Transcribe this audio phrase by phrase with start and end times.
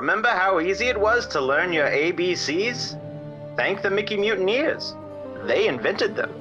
[0.00, 2.98] Remember how easy it was to learn your ABCs?
[3.54, 4.94] Thank the Mickey Mutineers.
[5.44, 6.32] They invented them.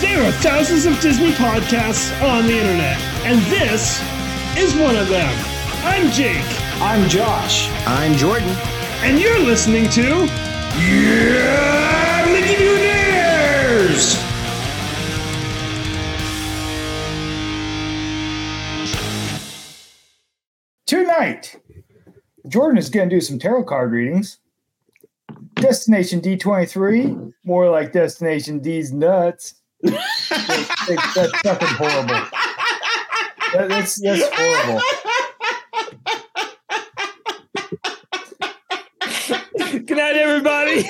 [0.00, 4.02] There are thousands of Disney podcasts on the internet, and this
[4.56, 5.32] is one of them.
[5.84, 6.44] I'm Jake,
[6.80, 7.68] I'm Josh.
[7.86, 8.48] I'm Jordan.
[9.02, 10.02] and you're listening to
[10.76, 14.23] Yeah, Mickey Mutineers!
[21.14, 21.56] Tonight,
[22.48, 24.38] Jordan is going to do some tarot card readings.
[25.54, 29.54] Destination D23, more like Destination D's nuts.
[29.80, 32.14] That's, that's fucking horrible.
[33.52, 34.80] That- that's, that's horrible.
[39.86, 40.88] Good night, everybody.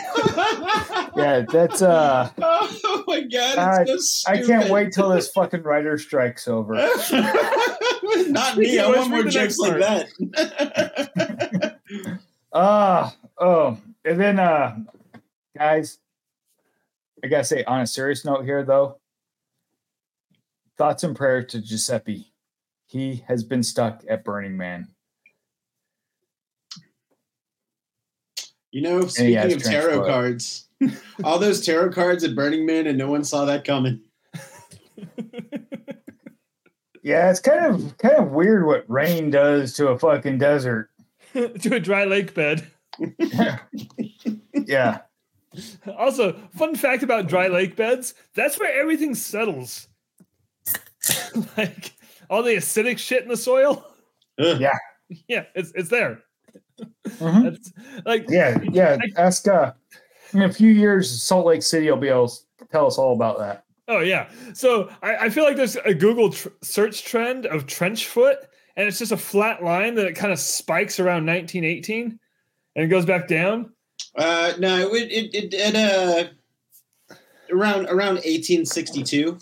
[1.17, 2.31] Yeah, that's uh.
[3.15, 6.75] My god, I- it's so I can't wait till this fucking writer strike's over.
[7.15, 8.79] Not me.
[8.79, 10.09] I want more jokes like that.
[12.57, 14.77] Ah, oh, and then uh,
[15.59, 15.99] guys,
[17.23, 19.01] I gotta say, on a serious note here, though,
[20.79, 22.33] thoughts and prayers to Giuseppe.
[22.87, 24.87] He has been stuck at Burning Man.
[28.75, 30.64] you know, speaking of tarot cards,
[31.25, 34.01] all those tarot cards at Burning Man, and no one saw that coming.
[37.03, 40.89] Yeah, it's kind of kind of weird what rain does to a fucking desert.
[41.35, 42.67] to a dry lake bed.
[44.67, 45.01] Yeah,
[45.99, 49.89] Also, fun fact about dry lake beds that's where everything settles.
[51.57, 51.93] like
[52.31, 53.85] all the acidic shit in the soil.
[54.39, 54.59] Ugh.
[54.61, 54.79] Yeah.
[55.29, 56.23] Yeah, it's, it's there.
[57.07, 57.43] Mhm.
[57.45, 57.73] That's
[58.07, 58.97] like yeah, yeah.
[59.17, 59.73] Ask uh,
[60.35, 63.39] in a few years, Salt Lake City will be able to tell us all about
[63.39, 63.65] that.
[63.87, 64.31] Oh yeah.
[64.55, 68.39] So I, I feel like there's a Google tr- search trend of trench foot,
[68.77, 72.19] and it's just a flat line that it kind of spikes around 1918,
[72.77, 73.73] and it goes back down.
[74.17, 76.29] Uh, no, it it it, it uh
[77.51, 79.39] around around 1862.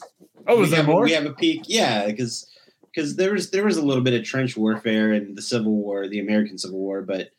[0.48, 1.04] Oh, was we there more?
[1.04, 2.48] We have a peak, yeah, because
[2.92, 6.08] because there was there was a little bit of trench warfare in the Civil War,
[6.08, 7.30] the American Civil War, but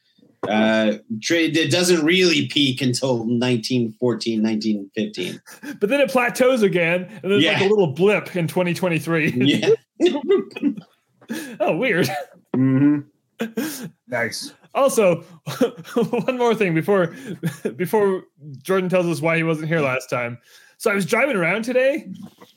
[0.49, 5.41] uh, trade it doesn't really peak until 1914, 1915.
[5.79, 9.31] But then it plateaus again, and there's like a little blip in 2023.
[9.37, 9.69] Yeah.
[11.59, 12.09] oh, weird.
[12.53, 12.99] hmm
[14.07, 14.53] Nice.
[14.75, 15.21] Also,
[15.95, 17.13] one more thing before
[17.75, 18.23] before
[18.61, 20.37] Jordan tells us why he wasn't here last time.
[20.77, 22.11] So I was driving around today,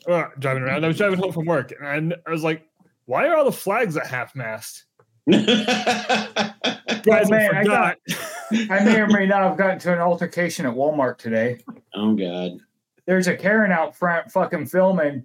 [0.07, 0.83] or driving around.
[0.83, 2.63] I was driving home from work, and I was like,
[3.05, 4.86] "Why are all the flags at half mast?"
[5.29, 7.97] Guys, Oh, man, I I forgot.
[8.69, 11.59] I may or may not have gotten to an altercation at Walmart today.
[11.95, 12.59] oh God.
[13.05, 15.23] there's a Karen out front fucking filming,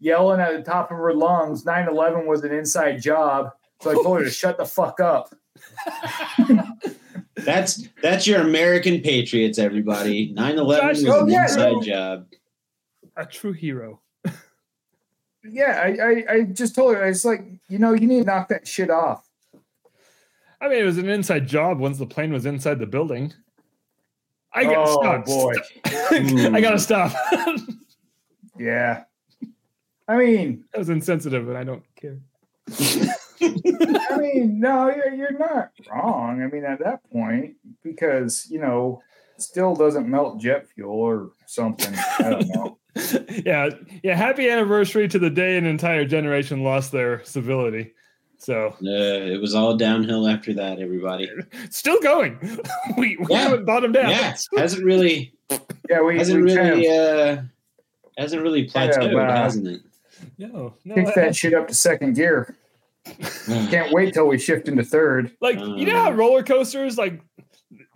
[0.00, 1.64] yelling at the top of her lungs.
[1.64, 3.50] 9 11 was an inside job.
[3.80, 5.34] So I told her to shut the fuck up.
[7.36, 10.32] That's that's your American patriots, everybody.
[10.34, 11.82] 9-11 was Josh, an oh, yeah, inside no.
[11.82, 12.26] job.
[13.16, 14.00] a true hero.
[15.46, 18.48] Yeah, I, I, I just told her, it's like, you know, you need to knock
[18.48, 19.23] that shit off.
[20.64, 23.34] I mean, it was an inside job once the plane was inside the building.
[24.54, 25.26] I got oh, stop.
[25.26, 25.54] boy.
[25.84, 26.78] I gotta hmm.
[26.78, 27.12] stop.
[28.56, 29.02] Yeah.
[30.06, 32.20] I mean, I was insensitive, and I don't care.
[32.70, 36.40] I mean, no, you're, you're not wrong.
[36.40, 39.02] I mean, at that point, because, you know,
[39.38, 41.92] still doesn't melt jet fuel or something.
[42.20, 42.78] I don't know.
[43.44, 43.70] yeah,
[44.04, 44.14] yeah.
[44.14, 47.92] Happy anniversary to the day an entire generation lost their civility.
[48.44, 51.30] So Uh, it was all downhill after that, everybody.
[51.70, 52.38] still going.
[52.98, 53.38] we we Yeah.
[53.38, 54.10] haven't bottomed out.
[54.10, 55.32] Yeah, hasn't really
[55.88, 57.42] Yeah, we, hasn't we really of uh
[58.18, 59.80] hasn't really Kind of, plateaued, uh, hasn't it?
[60.38, 60.94] No, no.
[60.94, 62.56] kicked I- that shit up to second gear.
[63.46, 65.30] Can't wait till we shift into third.
[65.40, 67.20] like you know how Um, roller coasters like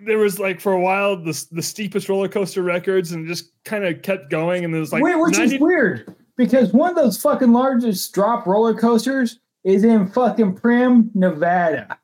[0.00, 3.84] there was like for a while the the steepest roller coaster records and just kind
[3.84, 6.96] of kept going and there was like Wait, which 90 is weird because one of
[6.96, 11.86] those fucking largest drop roller coasters is in fucking Primm, Nevada.
[11.90, 11.98] at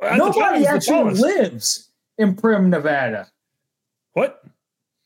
[0.00, 3.28] the time, Nobody actually lives in Primm, Nevada.
[4.12, 4.42] What?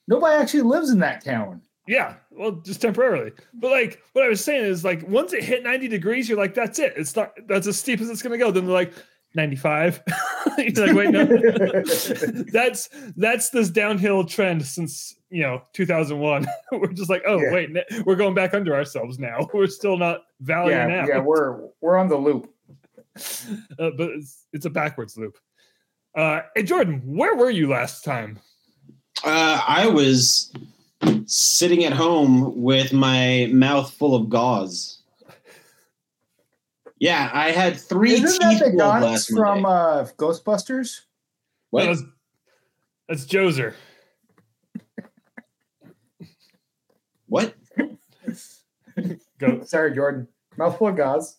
[0.07, 1.63] Nobody actually lives in that town.
[1.87, 3.33] Yeah, well, just temporarily.
[3.53, 6.55] But like what I was saying is like once it hit 90 degrees, you're like,
[6.55, 6.95] that's it.
[6.97, 8.51] It's not that's as steep as it's gonna go.
[8.51, 8.95] Then they're like
[9.35, 10.03] 95.
[10.59, 11.25] you're like, wait, no.
[12.53, 16.47] that's that's this downhill trend since you know 2001.
[16.73, 17.53] we're just like, oh Yeah.
[17.53, 17.71] wait,
[18.05, 19.49] we're going back under ourselves now.
[19.53, 21.09] We're still not valuing yeah, out.
[21.09, 22.51] yeah, we're we're on the loop.
[23.17, 25.39] uh, but it's, it's a backwards loop.
[26.17, 28.39] Uh, hey Jordan, where were you last time?
[29.25, 30.53] Uh, I was
[31.27, 34.99] sitting at home with my mouth full of gauze.
[36.99, 41.01] Yeah, I had 3 Isn't that the pulled goddess last from uh, Ghostbusters?
[41.71, 41.87] What?
[41.87, 42.03] That's,
[43.09, 43.75] that's Gozer.
[47.27, 47.55] what?
[49.39, 49.63] Go.
[49.65, 50.29] Sorry, Jordan.
[50.57, 51.37] Mouthful of gauze.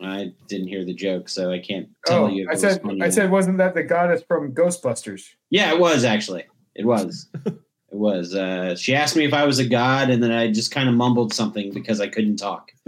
[0.00, 2.42] I didn't hear the joke, so I can't tell Oh, you.
[2.42, 5.22] if I it was said, funny I said, wasn't that the goddess from Ghostbusters?
[5.50, 6.44] Yeah, it was actually.
[6.76, 7.28] It was.
[7.90, 8.34] it was.
[8.34, 10.94] Uh, she asked me if I was a god, and then I just kind of
[10.94, 12.70] mumbled something because I couldn't talk.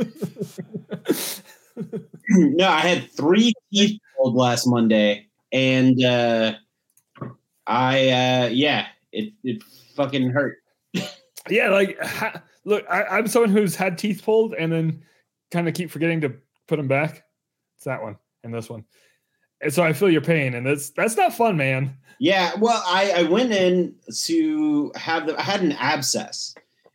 [2.29, 6.55] no, I had three teeth pulled last Monday, and uh,
[7.67, 9.63] I uh, yeah, it it
[9.95, 10.59] fucking hurt.
[11.49, 15.03] Yeah, like ha- look, I, I'm someone who's had teeth pulled and then
[15.51, 16.35] kind of keep forgetting to
[16.69, 17.25] put them back.
[17.77, 18.85] It's that one and this one,
[19.61, 21.97] and so I feel your pain, and that's that's not fun, man.
[22.19, 26.55] Yeah, well, I, I went in to have the I had an abscess,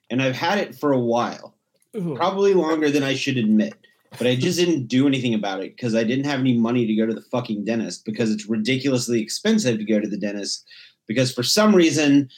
[0.09, 1.55] and I've had it for a while,
[1.95, 2.15] Ugh.
[2.15, 3.73] probably longer than I should admit.
[4.17, 6.95] But I just didn't do anything about it because I didn't have any money to
[6.95, 10.65] go to the fucking dentist because it's ridiculously expensive to go to the dentist.
[11.07, 12.29] Because for some reason,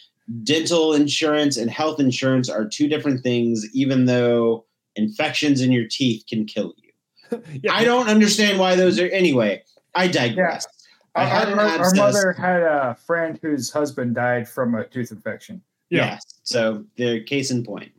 [0.44, 4.66] dental insurance and health insurance are two different things, even though
[4.96, 6.84] infections in your teeth can kill you.
[7.62, 9.08] Yeah, I don't understand why those are.
[9.08, 9.62] Anyway,
[9.98, 10.68] I digress.
[11.16, 14.86] I Our- had an our, our mother had a friend whose husband died from a
[14.86, 15.62] tooth infection.
[15.90, 16.06] Yeah.
[16.06, 16.26] Yes.
[16.44, 17.92] So the case in point.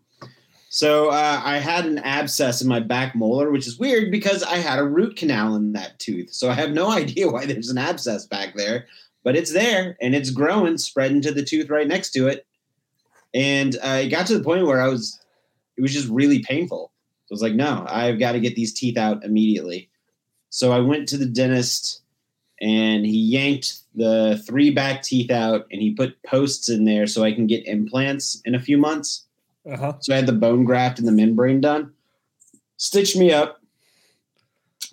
[0.71, 4.57] So uh, I had an abscess in my back molar, which is weird because I
[4.59, 6.33] had a root canal in that tooth.
[6.33, 8.87] So I have no idea why there's an abscess back there,
[9.25, 12.47] but it's there and it's growing, spreading to the tooth right next to it.
[13.35, 15.19] And uh, it got to the point where I was,
[15.77, 16.93] it was just really painful.
[17.31, 19.91] I was like, no, I've got to get these teeth out immediately.
[20.51, 22.03] So I went to the dentist
[22.61, 27.23] and he yanked the three back teeth out and he put posts in there so
[27.25, 29.27] I can get implants in a few months.
[29.71, 29.93] uh huh.
[30.01, 31.93] So I had the bone graft and the membrane done,
[32.77, 33.61] stitched me up.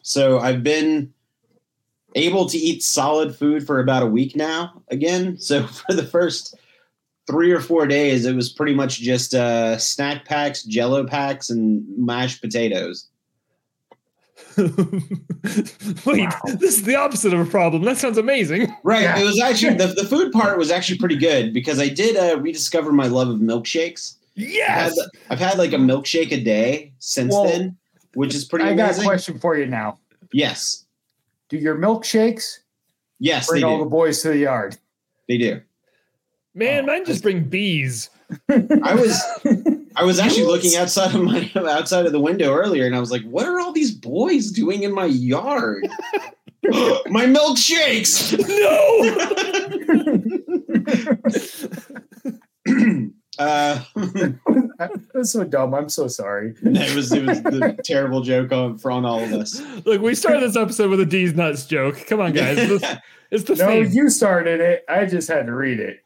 [0.02, 1.14] So I've been
[2.16, 5.38] able to eat solid food for about a week now again.
[5.40, 6.56] So for the first
[7.28, 11.84] three or four days, it was pretty much just uh, snack packs, jello packs, and
[11.98, 13.08] mashed potatoes.
[16.06, 16.40] Wait, Wow.
[16.60, 17.84] this is the opposite of a problem.
[17.84, 18.74] That sounds amazing.
[18.84, 19.02] Right.
[19.04, 19.20] Yeah.
[19.20, 22.40] It was actually the, the food part was actually pretty good because I did uh,
[22.40, 24.16] rediscover my love of milkshakes.
[24.38, 25.00] I've had, Yes.
[25.30, 27.78] I've had like a milkshake a day since Well, then,
[28.16, 30.00] which is pretty I got a question for you now.
[30.34, 30.86] Yes.
[31.50, 32.60] Do your milkshakes
[33.20, 34.78] Yes, they bring all the boys to the yard?
[35.30, 35.62] They do.
[36.54, 38.10] Man, Oh, mine just bring bees.
[38.50, 39.22] I was
[39.98, 43.12] I was actually looking outside of my outside of the window earlier, and I was
[43.12, 45.88] like, "What are all these boys doing in my yard?
[47.10, 48.36] my milkshakes!"
[52.66, 52.66] No.
[53.40, 53.84] uh,
[55.14, 55.74] That's so dumb.
[55.74, 56.56] I'm so sorry.
[56.64, 59.62] it was it was the terrible joke on for on all of us.
[59.86, 62.06] Look, we started this episode with a D's nuts joke.
[62.08, 62.58] Come on, guys.
[62.60, 62.86] It's,
[63.32, 63.92] it's the No, theme.
[63.92, 64.84] you started it.
[64.90, 66.04] I just had to read it.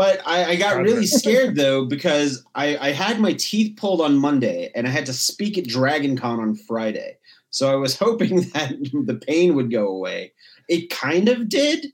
[0.00, 4.16] But I, I got really scared though because I, I had my teeth pulled on
[4.16, 7.18] Monday and I had to speak at Dragon Con on Friday.
[7.50, 10.32] So I was hoping that the pain would go away.
[10.70, 11.88] It kind of did,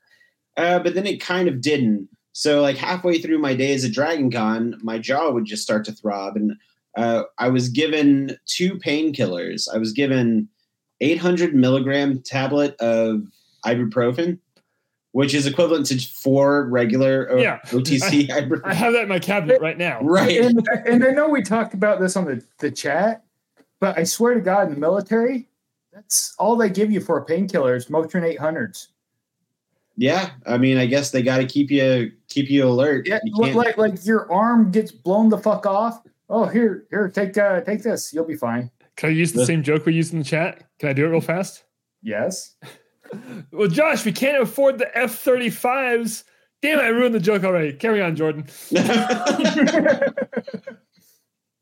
[0.56, 2.08] uh, but then it kind of didn't.
[2.30, 5.92] So like halfway through my days at Dragon Con, my jaw would just start to
[5.92, 6.52] throb, and
[6.96, 9.66] uh, I was given two painkillers.
[9.74, 10.48] I was given
[11.00, 13.22] 800 milligram tablet of
[13.64, 14.38] ibuprofen,
[15.16, 17.58] which is equivalent to four regular O- Yeah.
[17.68, 18.74] OTC I ibuprofen.
[18.74, 19.98] have that in my cabinet right now.
[20.02, 20.42] Right.
[20.42, 23.24] And, and I know we talked about this on the, the chat,
[23.80, 25.48] but I swear to God, in the military,
[25.90, 28.88] that's all they give you for a painkiller is Motrin 800s.
[29.96, 30.32] Yeah.
[30.46, 33.08] I mean, I guess they got to keep you keep you alert.
[33.08, 36.02] Yeah, You like like your arm gets blown the fuck off.
[36.28, 38.12] Oh, here, here, take uh, take this.
[38.12, 38.70] You'll be fine.
[38.96, 39.46] Can I use the Yeah.
[39.46, 40.64] same joke we used in the chat?
[40.78, 41.64] Can I do it real fast?
[42.02, 42.56] Yes.
[43.52, 46.24] Well, Josh, we can't afford the F 35s.
[46.62, 47.72] Damn, I ruined the joke already.
[47.72, 48.46] Carry on, Jordan.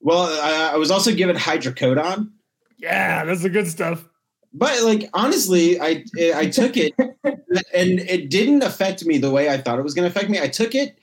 [0.00, 2.30] well, I, I was also given hydrocodone.
[2.78, 4.04] Yeah, that's the good stuff.
[4.52, 9.58] But like honestly, I I took it and it didn't affect me the way I
[9.58, 10.40] thought it was going to affect me.
[10.40, 10.96] I took it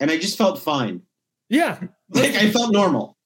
[0.00, 1.02] and I just felt fine.
[1.48, 1.78] Yeah.
[2.10, 3.16] Like I felt normal.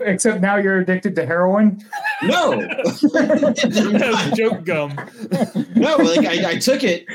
[0.00, 1.84] Except now you're addicted to heroin.
[2.22, 4.94] No, That's joke gum.
[5.74, 7.06] no, like I, I took it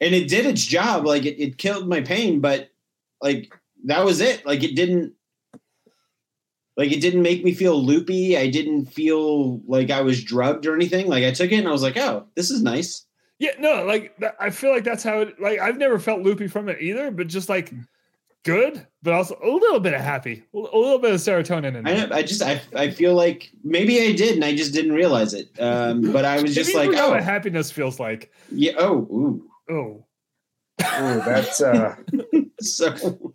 [0.00, 1.06] and it did its job.
[1.06, 2.70] Like it, it killed my pain, but
[3.22, 3.52] like
[3.84, 4.44] that was it.
[4.46, 5.14] Like it didn't
[6.76, 8.36] like it didn't make me feel loopy.
[8.36, 11.06] I didn't feel like I was drugged or anything.
[11.06, 13.04] Like I took it and I was like, oh, this is nice.
[13.38, 16.68] Yeah, no, like I feel like that's how it like I've never felt loopy from
[16.68, 17.72] it either, but just like
[18.44, 22.12] good, but also a little bit of happy, a little bit of serotonin in there.
[22.12, 25.34] I, I just I, I feel like maybe I did and I just didn't realize
[25.34, 25.48] it.
[25.60, 28.32] Um, but I was just like, forgot oh what happiness feels like.
[28.50, 29.46] yeah, oh ooh.
[29.70, 30.04] Oh,
[30.82, 31.96] Oh, that's uh
[32.60, 33.34] So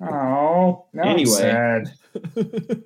[0.00, 1.26] oh Anyway.
[1.26, 1.92] sad.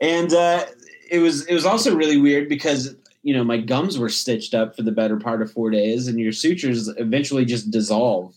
[0.00, 0.64] and uh,
[1.10, 4.76] it was it was also really weird because you know my gums were stitched up
[4.76, 8.34] for the better part of four days, and your sutures eventually just dissolve.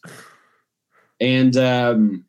[1.19, 2.25] And um,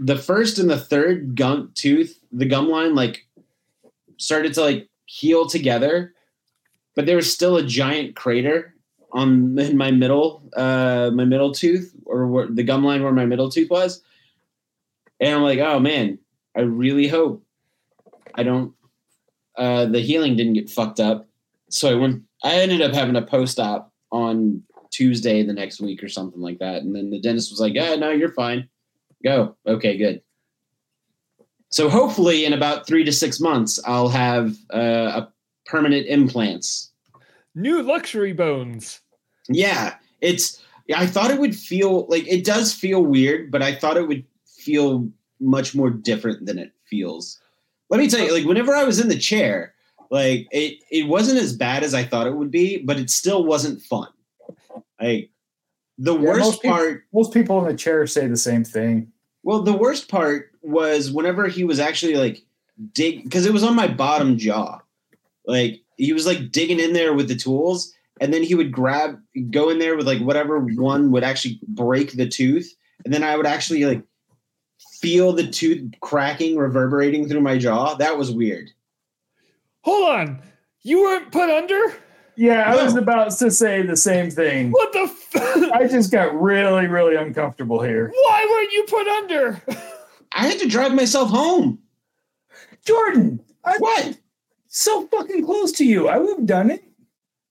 [0.00, 3.26] the first and the third gum tooth, the gum line, like
[4.16, 6.14] started to like heal together,
[6.96, 8.74] but there was still a giant crater
[9.12, 13.26] on in my middle uh my middle tooth or where, the gum line where my
[13.26, 14.02] middle tooth was.
[15.18, 16.18] And i'm like oh man
[16.56, 17.42] i really hope
[18.36, 18.72] i don't
[19.56, 21.28] uh the healing didn't get fucked up.
[21.70, 26.08] So i went i ended up having a post-op on tuesday the next week or
[26.08, 26.82] something like that.
[26.82, 28.68] And then the dentist was like yeah no you're fine
[29.24, 30.22] go okay good
[31.68, 35.32] so hopefully in about three to six months i'll have uh, a
[35.66, 36.90] permanent implants
[37.54, 39.00] new luxury bones.
[39.48, 40.62] yeah, it's.
[40.96, 44.24] I thought it would feel like it does feel weird, but I thought it would
[44.44, 45.08] feel
[45.38, 47.40] much more different than it feels.
[47.90, 49.74] Let me tell you, like whenever I was in the chair,
[50.10, 53.44] like it it wasn't as bad as I thought it would be, but it still
[53.44, 54.08] wasn't fun.
[55.00, 55.30] Like
[56.02, 59.12] the Yeah, worst most people- part Most people in the chair say the same thing.
[59.42, 62.42] Well, the worst part was whenever he was actually like
[62.92, 64.80] dig because it was on my bottom jaw.
[65.46, 69.20] Like he was like digging in there with the tools, and then he would grab
[69.50, 73.36] go in there with like whatever one would actually break the tooth, and then I
[73.36, 74.02] would actually like
[75.00, 77.94] feel the tooth cracking, reverberating through my jaw.
[77.94, 78.70] That was weird.
[79.82, 80.42] Hold on,
[80.82, 81.94] you weren't put under.
[82.40, 84.70] Yeah, I was about to say the same thing.
[84.70, 85.00] What the?
[85.00, 88.10] F- I just got really, really uncomfortable here.
[88.14, 89.62] Why weren't you put under?
[90.32, 91.78] I had to drive myself home.
[92.86, 94.16] Jordan, I'm What?
[94.68, 96.08] so fucking close to you.
[96.08, 96.82] I would have done it.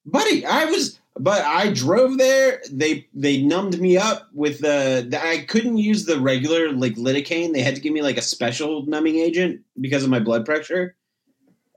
[0.05, 5.21] buddy i was but i drove there they they numbed me up with the, the
[5.23, 8.85] i couldn't use the regular like lidocaine they had to give me like a special
[8.87, 10.95] numbing agent because of my blood pressure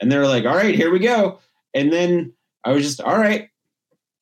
[0.01, 1.39] and they were like all right here we go
[1.75, 2.33] and then
[2.65, 3.49] i was just all right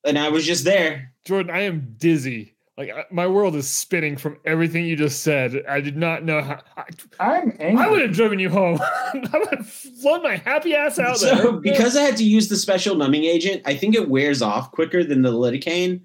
[0.05, 2.55] and i was just there Jordan, I am dizzy.
[2.77, 5.63] Like my world is spinning from everything you just said.
[5.69, 6.61] I did not know how.
[6.77, 6.85] I,
[7.19, 7.83] I'm angry.
[7.83, 8.79] I would have driven you home.
[9.13, 11.51] I would have flown my happy ass out so there.
[11.51, 15.03] because i had to use the special numbing agent i think it wears off quicker
[15.03, 16.01] than the lidocaine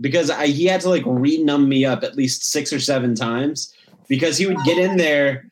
[0.00, 3.72] because I, he had to like re-numb me up at least six or seven times
[4.08, 5.50] because he would get in there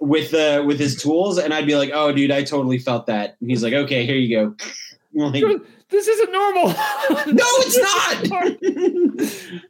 [0.00, 3.36] with the with his tools and I'd be like, oh dude, I totally felt that.
[3.40, 4.56] And he's like, okay, here you go.
[5.18, 6.68] Like, Jordan, this isn't normal.
[6.68, 6.74] no,
[7.62, 8.16] it's not.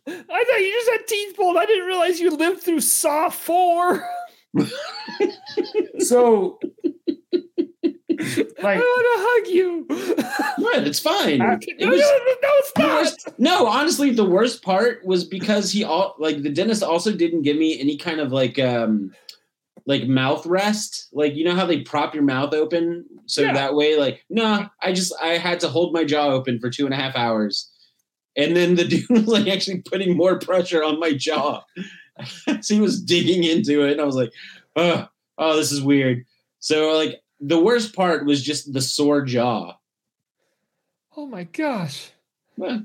[0.08, 1.56] I thought you just had teeth pulled.
[1.56, 4.08] I didn't realize you lived through Saw Four.
[5.98, 6.58] so,
[8.62, 9.86] I want to hug you.
[10.58, 10.86] what?
[10.86, 11.42] It's fine.
[11.42, 12.06] I- It no, was- no,
[12.42, 12.88] no, it's not.
[13.02, 17.42] worst- no, honestly, the worst part was because he all like the dentist also didn't
[17.42, 19.12] give me any kind of like um
[19.86, 21.08] like mouth rest.
[21.12, 23.52] Like you know how they prop your mouth open so yeah.
[23.52, 26.84] that way like nah i just i had to hold my jaw open for two
[26.84, 27.70] and a half hours.
[28.36, 31.62] And then the dude was like actually putting more pressure on my jaw
[32.60, 33.92] so he was digging into it.
[33.92, 34.32] And i was like
[34.74, 35.06] oh,
[35.38, 36.24] oh this is weird.
[36.58, 39.76] So like the worst part was just the sore jaw.
[41.16, 42.10] Oh my gosh.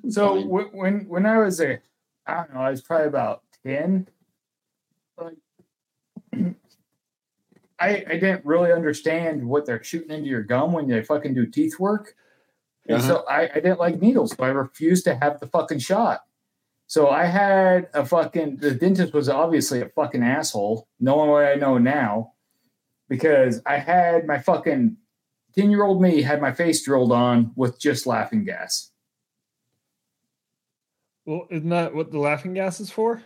[0.09, 1.79] So when when i was a
[2.27, 4.07] i don't know i was probably about 10
[7.81, 11.45] I I didn't really understand what they're shooting into your gum when they fucking do
[11.47, 12.15] teeth work.
[12.87, 13.07] And Uh-huh.
[13.07, 16.21] so I, I didn't like needles, so I refused to have the fucking shot.
[16.87, 21.55] So I had a fucking the dentist was obviously a fucking asshole, knowing what I
[21.55, 22.33] know now,
[23.09, 24.97] because I had my fucking
[25.55, 28.91] 10 year old me had my face drilled on with just laughing gas.
[31.25, 33.21] Well, isn't that what the laughing gas is for?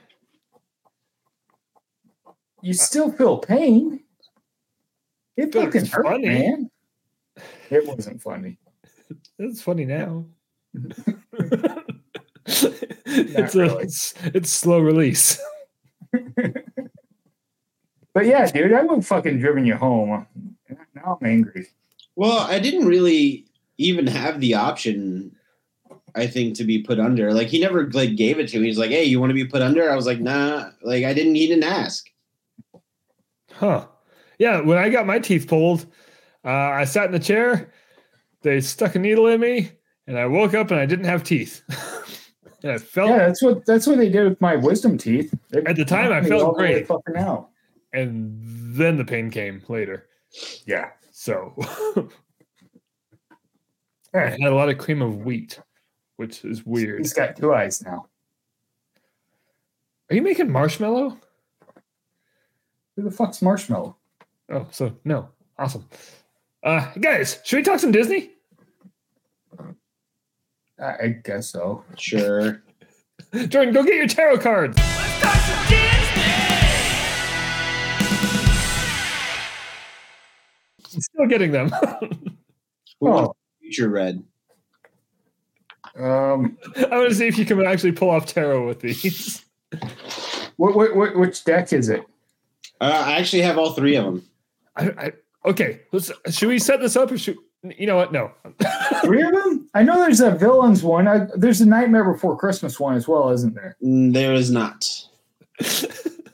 [2.62, 4.05] You still feel pain.
[5.38, 6.28] It But fucking hurt, funny.
[6.28, 6.70] man.
[7.70, 8.58] It wasn't funny.
[9.38, 10.26] It's funny now.
[12.46, 15.40] it's, a, it's it's slow release.
[18.14, 20.26] But yeah, dude, I would have fucking driven you home.
[20.96, 21.68] Now I'm angry.
[22.16, 23.46] Well, I didn't really
[23.78, 25.36] even have the option.
[26.16, 27.34] I think to be put under.
[27.34, 28.68] Like he never like gave it to me.
[28.68, 31.14] He's like, "Hey, you want to be put under?" I was like, "Nah." Like I
[31.14, 31.36] didn't.
[31.36, 32.10] He didn't ask.
[33.52, 33.86] Huh.
[34.40, 35.86] Yeah, when I got my teeth pulled,
[36.44, 37.72] uh, I sat in the chair,
[38.42, 39.72] they stuck a needle in me,
[40.08, 41.64] and I woke up and I didn't have teeth.
[42.64, 45.34] and I felt Yeah, that's what that's what they did with my wisdom teeth.
[45.50, 46.88] They At the time, I felt all the way great.
[46.88, 47.50] Fucking out.
[47.94, 50.08] and then the pain came later.
[50.66, 50.90] Yeah.
[51.12, 51.54] So
[54.14, 55.60] I had a lot of cream of wheat,
[56.18, 57.00] which is weird.
[57.00, 58.08] He's got two eyes now.
[60.10, 61.18] Are you making marshmallow?
[62.96, 63.98] Who the fuck's Marshmallow?
[64.52, 65.30] Oh, so no.
[65.58, 65.88] Awesome.
[66.64, 68.32] Uh guys, should we talk some Disney?
[70.80, 71.84] I, I guess so.
[71.98, 72.62] Sure.
[73.48, 74.78] Jordan, go get your tarot cards.
[80.94, 81.70] i'm Still getting them.
[83.00, 84.24] Who wants Oh, future red?
[85.98, 89.44] um, I want to see if you can actually pull off tarot with these.
[90.58, 92.02] what, what, what, which deck is it?
[92.82, 94.24] Uh, I actually have all three of them.
[94.78, 95.12] I, I,
[95.46, 96.12] okay, let's.
[96.30, 97.38] Should we set this up or should?
[97.64, 98.12] You know what?
[98.12, 98.32] No.
[99.04, 99.68] Three of them?
[99.74, 101.08] I know there's a villains one.
[101.08, 103.76] I, there's a Nightmare Before Christmas one as well, isn't there?
[103.84, 104.88] Mm, There is not.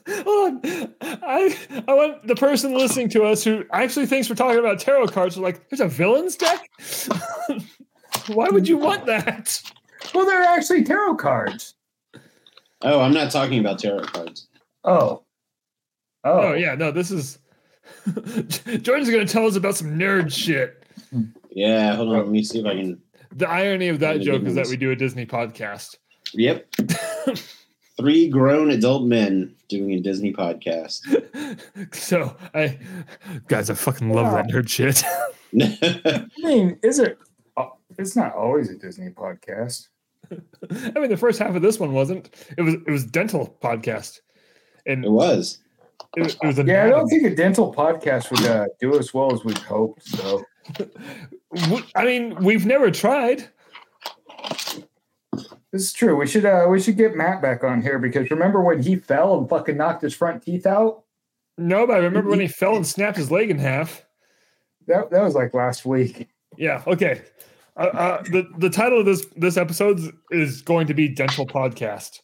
[0.08, 0.94] Hold on.
[1.00, 1.56] I
[1.88, 5.38] I want the person listening to us who actually thinks we're talking about tarot cards.
[5.38, 6.68] are like, there's a villains deck.
[8.28, 9.62] Why would you want that?
[10.14, 11.74] Well, they're actually tarot cards.
[12.82, 14.48] Oh, I'm not talking about tarot cards.
[14.84, 15.22] Oh.
[16.24, 16.90] Oh, Oh yeah, no.
[16.90, 17.38] This is
[18.82, 20.82] Jordan's going to tell us about some nerd shit.
[21.50, 22.16] Yeah, hold on.
[22.16, 23.00] Let me see if I can.
[23.34, 25.96] The irony of that joke is that we do a Disney podcast.
[26.34, 26.66] Yep.
[27.98, 31.00] Three grown adult men doing a Disney podcast.
[31.94, 32.78] so I,
[33.48, 35.04] guys, I fucking love that nerd shit.
[35.60, 37.18] I mean, is it?
[37.56, 39.88] oh, It's not always a Disney podcast.
[40.30, 42.30] I mean, the first half of this one wasn't.
[42.56, 42.74] It was.
[42.74, 44.20] It was dental podcast,
[44.86, 45.58] and it was.
[46.16, 46.58] It, was- it was.
[46.58, 50.06] Yeah, I don't think a dental podcast would uh, do as well as we'd hoped.
[50.06, 50.44] So
[51.94, 53.48] I mean, we've never tried.
[55.72, 56.16] this is true.
[56.16, 59.38] We should uh, we should get Matt back on here because remember when he fell
[59.38, 61.04] and fucking knocked his front teeth out?
[61.58, 64.04] No, but I remember when he fell and snapped his leg in half.
[64.86, 66.28] That that was like last week.
[66.56, 66.82] Yeah.
[66.86, 67.22] Okay.
[67.76, 72.20] Uh, uh, the the title of this this episode is going to be dental podcast.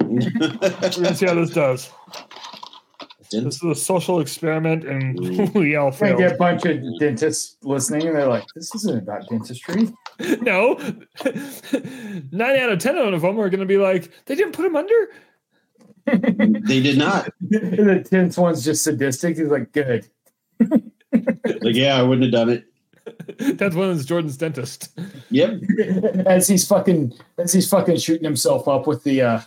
[0.00, 1.90] We're gonna see how this does.
[3.42, 5.18] This is a social experiment, and
[5.54, 6.18] we all I failed.
[6.18, 9.88] get a bunch of dentists listening, and they're like, "This isn't about dentistry."
[10.42, 10.74] No,
[12.30, 14.76] nine out of ten of them are going to be like, they didn't put him
[14.76, 15.08] under.
[16.06, 17.28] they did not.
[17.50, 19.36] and the tenth one's just sadistic.
[19.38, 20.06] He's like, "Good."
[20.60, 23.58] Like, yeah, I wouldn't have done it.
[23.58, 24.96] That's one of Jordan's dentist.
[25.30, 25.60] Yep.
[26.26, 29.40] as he's fucking as he's fucking shooting himself up with the uh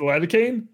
[0.00, 0.68] Lidocaine?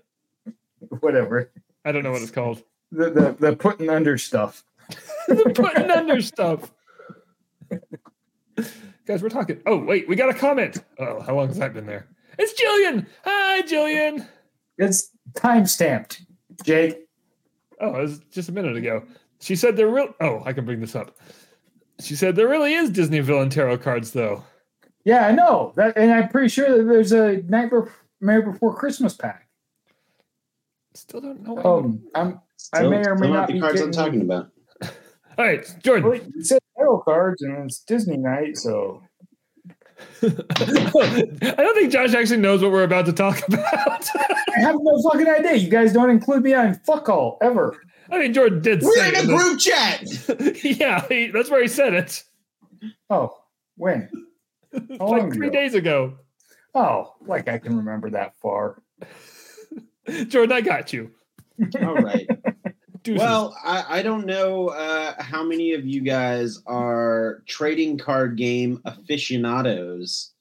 [1.01, 1.51] whatever
[1.85, 2.63] I don't know what it's called.
[2.91, 4.65] the the, the putting under stuff.
[5.29, 6.73] the putting under stuff.
[9.07, 9.61] Guys, we're talking.
[9.67, 10.83] Oh, wait, we got a comment.
[10.99, 12.07] Oh, how long has that been there?
[12.39, 13.07] It's Jillian.
[13.25, 14.27] Hi, Jillian.
[14.79, 16.23] It's time stamped,
[16.65, 17.07] Jake.
[17.81, 19.05] Oh, it was just a minute ago.
[19.41, 20.15] She said there real.
[20.21, 21.19] Oh, I can bring this up.
[22.01, 24.43] She said there really is Disney villain tarot cards, though.
[25.05, 29.44] Yeah, I know that, and I'm pretty sure that there's a Nightmare Before Christmas pack.
[30.95, 31.59] Still don't know.
[31.65, 32.41] Um, I'm
[32.73, 34.51] I Still- may or may still not the be cards I'm getting- talking about.
[35.39, 36.09] All right, Jordan.
[36.11, 39.03] well, you said tarot cards, and it's Disney night, so
[40.23, 44.09] I don't think Josh actually knows what we're about to talk about.
[44.17, 45.55] I have no fucking idea.
[45.55, 47.77] You guys don't include me on fuck all ever.
[48.11, 49.27] I mean, Jordan did We're say in a it.
[49.27, 50.65] group chat.
[50.65, 52.23] yeah, he, that's where he said it.
[53.11, 53.35] Oh,
[53.77, 54.09] when?
[54.73, 55.55] Like three ago?
[55.57, 56.15] days ago.
[56.75, 58.83] Oh, like I can remember that far.
[60.29, 61.11] Jordan, I got you.
[61.81, 62.29] All right.
[63.03, 63.21] Deuces.
[63.21, 68.81] Well, I, I don't know uh, how many of you guys are trading card game
[68.87, 70.33] aficionados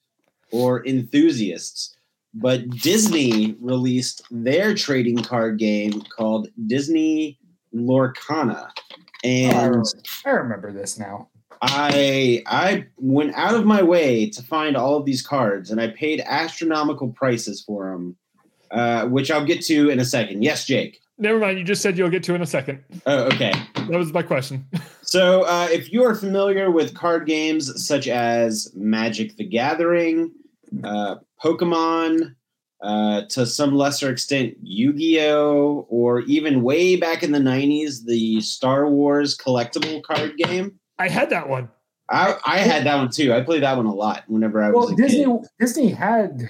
[0.50, 1.98] or enthusiasts,
[2.34, 7.38] but Disney released their trading card game called Disney
[7.76, 8.70] Lorcana.
[9.26, 9.84] And
[10.26, 11.30] I remember this now.
[11.62, 15.88] I I went out of my way to find all of these cards, and I
[15.88, 18.18] paid astronomical prices for them,
[18.74, 20.44] uh, which I'll get to in a second.
[20.44, 21.00] Yes, Jake.
[21.20, 21.58] Never mind.
[21.60, 22.84] You just said you'll get to in a second.
[23.06, 23.54] Oh, okay.
[23.76, 24.68] That was my question.
[25.06, 30.32] So, uh, if you are familiar with card games such as Magic the Gathering,
[30.84, 32.34] uh, Pokemon,
[32.82, 38.06] uh, to some lesser extent, Yu Gi Oh!, or even way back in the 90s,
[38.06, 41.70] the Star Wars collectible card game, I had that one.
[42.10, 43.34] I, I had that one too.
[43.34, 45.48] I played that one a lot whenever I was Well, a Disney kid.
[45.60, 46.50] Disney had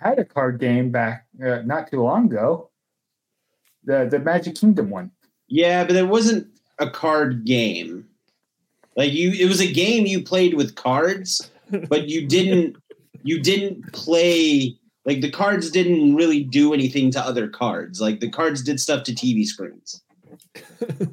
[0.00, 2.70] had a card game back uh, not too long ago.
[3.84, 5.10] The the Magic Kingdom one.
[5.48, 6.46] Yeah, but it wasn't
[6.78, 8.06] a card game.
[8.96, 11.50] Like you, it was a game you played with cards,
[11.88, 12.76] but you didn't
[13.22, 18.00] you didn't play like the cards didn't really do anything to other cards.
[18.00, 20.00] Like the cards did stuff to TV screens.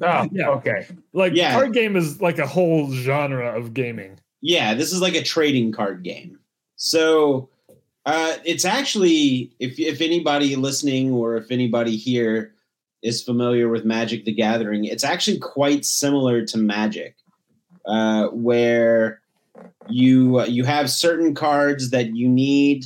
[0.02, 0.50] Oh, Yeah.
[0.50, 0.86] okay.
[1.12, 1.52] Like Yeah.
[1.52, 4.18] card game is like a whole genre of gaming.
[4.40, 6.38] Yeah, this is like a trading card game.
[6.76, 7.48] So
[8.06, 12.54] uh, it's actually if if anybody listening or if anybody here
[13.02, 17.16] is familiar with Magic: The Gathering, it's actually quite similar to Magic,
[17.86, 19.20] uh, where
[19.88, 22.84] you uh, you have certain cards that you need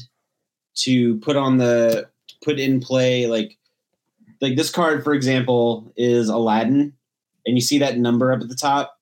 [0.76, 2.08] to put on the
[2.42, 3.56] put in play like
[4.40, 6.92] like this card for example is Aladdin
[7.46, 8.92] and you see that number up at the top?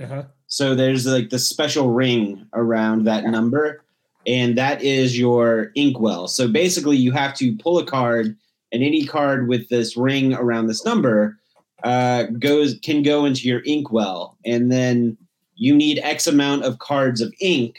[0.00, 0.22] Uh-huh.
[0.46, 3.84] so there's like the special ring around that number,
[4.26, 6.28] and that is your inkwell.
[6.28, 8.36] So basically, you have to pull a card,
[8.72, 11.38] and any card with this ring around this number
[11.82, 15.16] uh, goes can go into your inkwell, and then
[15.54, 17.78] you need X amount of cards of ink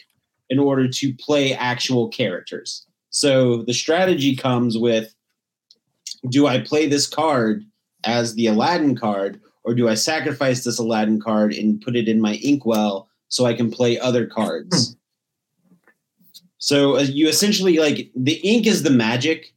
[0.50, 2.86] in order to play actual characters.
[3.10, 5.14] So the strategy comes with:
[6.30, 7.64] Do I play this card
[8.04, 12.20] as the Aladdin card, or do I sacrifice this Aladdin card and put it in
[12.20, 14.96] my inkwell so I can play other cards?
[16.62, 19.52] So uh, you essentially like the ink is the magic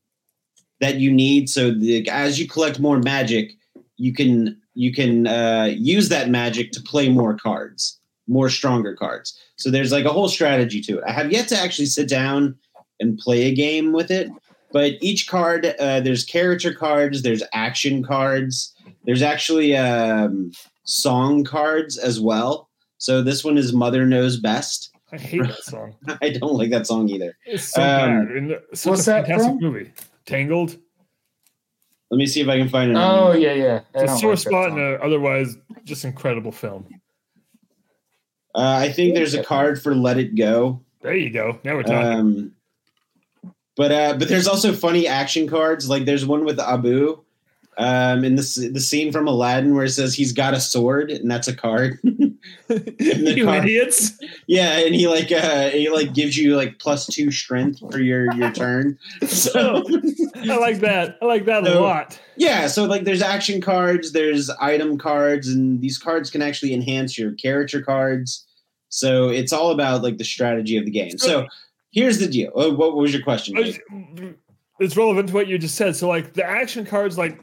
[0.81, 1.51] that you need.
[1.51, 3.53] So the, as you collect more magic,
[3.99, 9.39] you can you can uh, use that magic to play more cards, more stronger cards.
[9.57, 11.05] So there's like a whole strategy to it.
[11.07, 12.57] I have yet to actually sit down
[12.99, 14.31] and play a game with it,
[14.73, 20.53] but each card uh, there's character cards, there's action cards, there's actually um,
[20.85, 22.71] song cards as well.
[22.97, 24.94] So this one is Mother Knows Best.
[25.15, 25.95] I hate that song.
[26.23, 27.37] I don't like that song either.
[27.47, 28.37] It's so Um, bad.
[28.37, 29.61] And such what's a that fantastic from?
[29.73, 29.93] movie.
[30.27, 30.77] Tangled.
[32.11, 32.97] Let me see if I can find it.
[32.97, 33.81] Oh yeah, yeah.
[33.95, 34.79] It's a sore like spot in song.
[34.81, 36.87] a otherwise just incredible film.
[38.55, 40.81] Uh, I think there's a card for Let It Go.
[41.03, 41.59] There you go.
[41.65, 41.97] Now we're talking.
[42.21, 42.53] Um,
[43.77, 45.89] but uh, but there's also funny action cards.
[45.89, 47.24] Like there's one with Abu.
[47.77, 51.31] Um, in this the scene from Aladdin where it says he's got a sword and
[51.31, 51.99] that's a card.
[52.69, 54.13] you car- idiots.
[54.47, 58.33] yeah, and he like uh he like gives you like plus two strength for your
[58.35, 58.99] your turn.
[59.27, 59.85] So
[60.37, 61.19] I like that.
[61.21, 62.19] I like that a lot.
[62.37, 67.19] yeah, so like there's action cards, there's item cards, and these cards can actually enhance
[67.19, 68.47] your character cards.
[68.89, 71.19] So it's all about like the strategy of the game.
[71.19, 71.47] So
[71.93, 72.53] here's the deal.
[72.55, 74.37] Oh, what was your question?
[74.81, 75.95] It's relevant to what you just said.
[75.97, 77.41] So, like the action cards, like,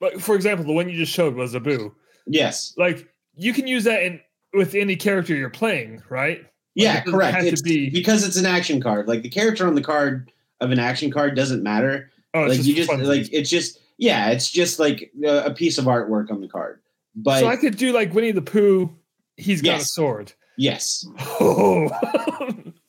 [0.00, 1.92] like for example, the one you just showed was Abu.
[2.26, 2.74] Yes.
[2.76, 4.20] Like you can use that in
[4.54, 6.44] with any character you're playing, right?
[6.74, 7.44] Yeah, it correct.
[7.44, 9.06] It's be- because it's an action card.
[9.08, 12.10] Like the character on the card of an action card doesn't matter.
[12.34, 13.06] Oh, like you just funsies.
[13.06, 16.80] like it's just yeah, it's just like a, a piece of artwork on the card.
[17.14, 18.90] But so I could do like Winnie the Pooh.
[19.36, 20.32] He's got a sword.
[20.56, 21.06] yes,
[21.40, 21.90] Oh,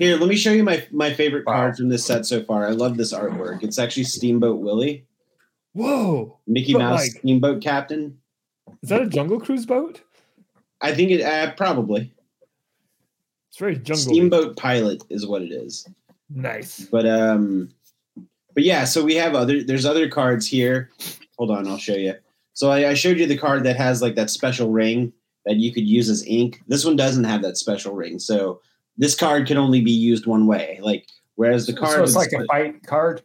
[0.00, 1.52] here let me show you my my favorite Wow.
[1.54, 2.66] card from this set so far.
[2.66, 3.62] I love this artwork.
[3.62, 5.04] It's actually Steamboat Willie,
[5.74, 6.38] whoa!
[6.48, 8.18] Mickey Mouse like- Steamboat Captain.
[8.82, 10.00] Is that a Jungle Cruise boat?
[10.80, 12.12] I think it uh, probably
[13.50, 13.96] It's very jungle.
[13.96, 15.86] Steamboat Pilot is what it is.
[16.30, 16.80] Nice.
[16.90, 17.70] But um,
[18.54, 18.84] but yeah.
[18.84, 19.62] So we have other.
[19.62, 20.88] There's other cards here.
[21.36, 22.14] Hold on, I'll show you.
[22.54, 25.12] So I, I showed you the card that has like that special ring
[25.46, 26.62] that you could use as ink.
[26.68, 28.18] This one doesn't have that special ring.
[28.18, 28.60] So
[29.00, 30.78] this card can only be used one way.
[30.80, 33.22] Like whereas the card So it's with- like a fight card.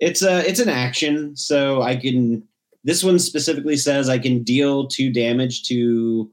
[0.00, 1.34] it's a it's an action.
[1.36, 2.42] So I can.
[2.84, 6.30] This one specifically says I can deal two damage to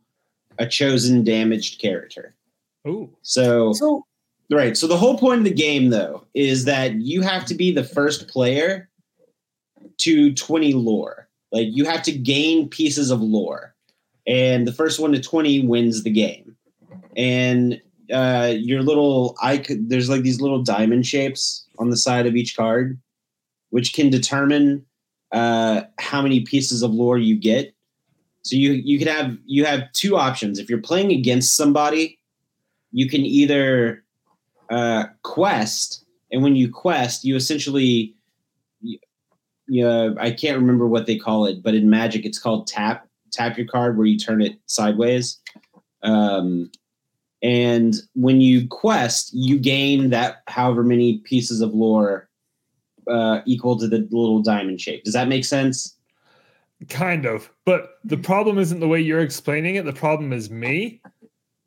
[0.59, 2.35] a chosen damaged character.
[2.85, 4.05] Oh, So So
[4.51, 4.75] Right.
[4.77, 7.83] So the whole point of the game, though, is that you have to be the
[7.83, 8.89] first player
[9.99, 11.27] to 20 lore.
[11.51, 13.73] Like you have to gain pieces of lore,
[14.27, 16.55] and the first one to 20 wins the game.
[17.15, 17.81] And
[18.11, 22.55] uh, your little icon, there's like these little diamond shapes on the side of each
[22.55, 22.99] card,
[23.69, 24.85] which can determine
[25.31, 27.73] uh, how many pieces of lore you get.
[28.43, 30.59] So you you could have you have two options.
[30.59, 32.19] If you're playing against somebody,
[32.91, 34.03] you can either
[34.69, 38.15] uh, quest, and when you quest, you essentially,
[39.67, 43.07] yeah, I can't remember what they call it, but in Magic, it's called tap.
[43.31, 45.39] Tap your card where you turn it sideways.
[46.03, 46.69] Um,
[47.43, 52.29] and when you quest, you gain that however many pieces of lore
[53.07, 55.03] uh, equal to the little diamond shape.
[55.03, 55.97] Does that make sense?
[56.89, 57.49] kind of.
[57.65, 59.85] But the problem isn't the way you're explaining it.
[59.85, 61.01] The problem is me.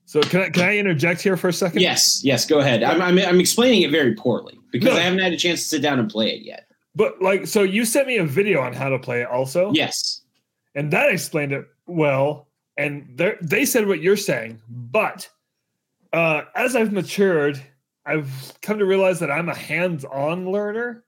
[0.04, 1.80] So can I can I interject here for a second?
[1.80, 2.46] Yes, yes.
[2.46, 2.82] Go ahead.
[2.82, 4.96] I'm, I'm, I'm explaining it very poorly because No.
[4.96, 6.68] I haven't had a chance to sit down and play it yet.
[6.94, 9.72] But like, so you sent me a video on how to play it, also.
[9.72, 10.20] Yes.
[10.74, 15.28] and that explained it well and they they said what you're saying but
[16.16, 17.62] uh as i've matured
[18.06, 21.04] I've come to realize that I'm a hands-on learner,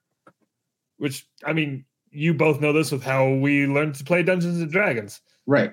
[0.99, 4.71] which I mean, you both know this with how we learned to play Dungeons and
[4.71, 5.21] Dragons.
[5.47, 5.73] Right.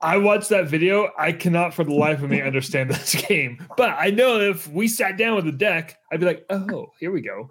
[0.00, 1.10] I watched that video.
[1.18, 3.66] I cannot for the life of me understand this game.
[3.76, 7.10] But I know if we sat down with a deck, I'd be like, oh, here
[7.10, 7.50] we go.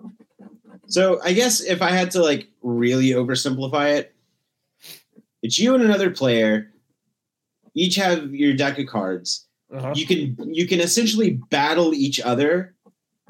[0.87, 4.15] So I guess if I had to like really oversimplify it,
[5.41, 6.71] it's you and another player.
[7.73, 9.47] Each have your deck of cards.
[9.73, 9.93] Uh-huh.
[9.95, 12.75] You can you can essentially battle each other,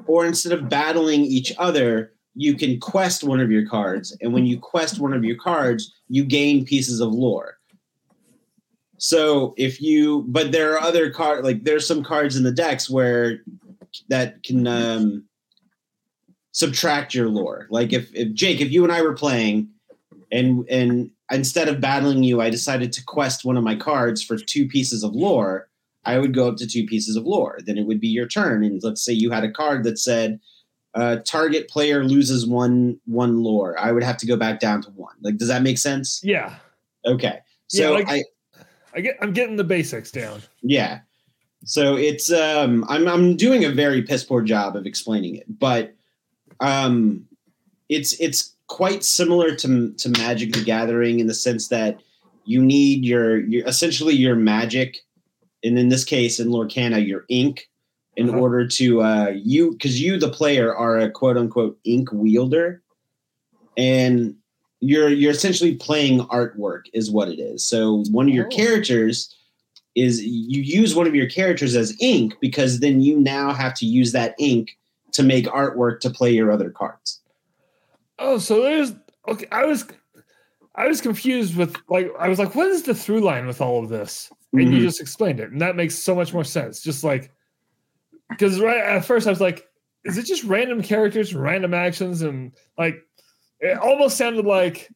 [0.07, 4.15] or instead of battling each other, you can quest one of your cards.
[4.21, 7.57] And when you quest one of your cards, you gain pieces of lore.
[8.97, 12.89] So if you, but there are other card like there's some cards in the decks
[12.89, 13.39] where
[14.09, 15.25] that can um,
[16.51, 17.67] subtract your lore.
[17.69, 19.69] Like if, if Jake, if you and I were playing,
[20.31, 24.37] and and instead of battling you, I decided to quest one of my cards for
[24.37, 25.67] two pieces of lore.
[26.05, 27.59] I would go up to two pieces of lore.
[27.65, 30.39] Then it would be your turn, and let's say you had a card that said
[30.93, 33.79] uh, target player loses one one lore.
[33.79, 35.15] I would have to go back down to one.
[35.21, 36.19] Like, does that make sense?
[36.23, 36.55] Yeah.
[37.05, 37.39] Okay.
[37.71, 38.23] Yeah, So like- I
[38.93, 40.41] I get I'm getting the basics down.
[40.61, 40.99] Yeah.
[41.63, 45.93] So it's um I'm I'm doing a very piss poor job of explaining it, but
[46.59, 47.25] um
[47.89, 51.99] it's it's quite similar to to Magic the Gathering in the sense that
[52.45, 54.97] you need your your essentially your magic
[55.63, 57.69] and in this case in Lorcana your ink
[58.17, 58.39] in Uh-huh.
[58.39, 62.81] order to uh you cuz you the player are a quote unquote ink wielder
[63.77, 64.35] and
[64.79, 67.63] you're you're essentially playing artwork is what it is.
[67.63, 68.55] So one of your Oh.
[68.55, 69.33] characters
[69.95, 73.85] is you use one of your characters as ink because then you now have to
[73.85, 74.77] use that ink
[75.11, 77.19] to make artwork to play your other cards.
[78.17, 78.93] Oh, so there's
[79.27, 79.45] okay.
[79.51, 79.85] I was
[80.75, 83.83] I was confused with like I was like, what is the through line with all
[83.83, 84.31] of this?
[84.53, 84.83] And you Mhm.
[84.83, 86.81] just explained it, and that makes so much more sense.
[86.81, 87.31] Just like
[88.29, 89.67] because right at first I was like,
[90.05, 92.95] is it just random characters, random actions, and like
[93.59, 94.89] it almost sounded like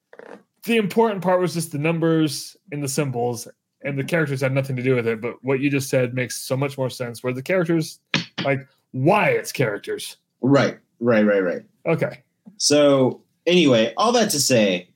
[0.63, 3.47] the important part was just the numbers and the symbols,
[3.81, 5.21] and the characters had nothing to do with it.
[5.21, 7.23] But what you just said makes so much more sense.
[7.23, 7.99] Where the characters,
[8.43, 8.59] like,
[8.91, 10.17] why it's characters.
[10.41, 11.61] Right, right, right, right.
[11.85, 12.23] Okay.
[12.57, 14.89] So anyway, all that to say,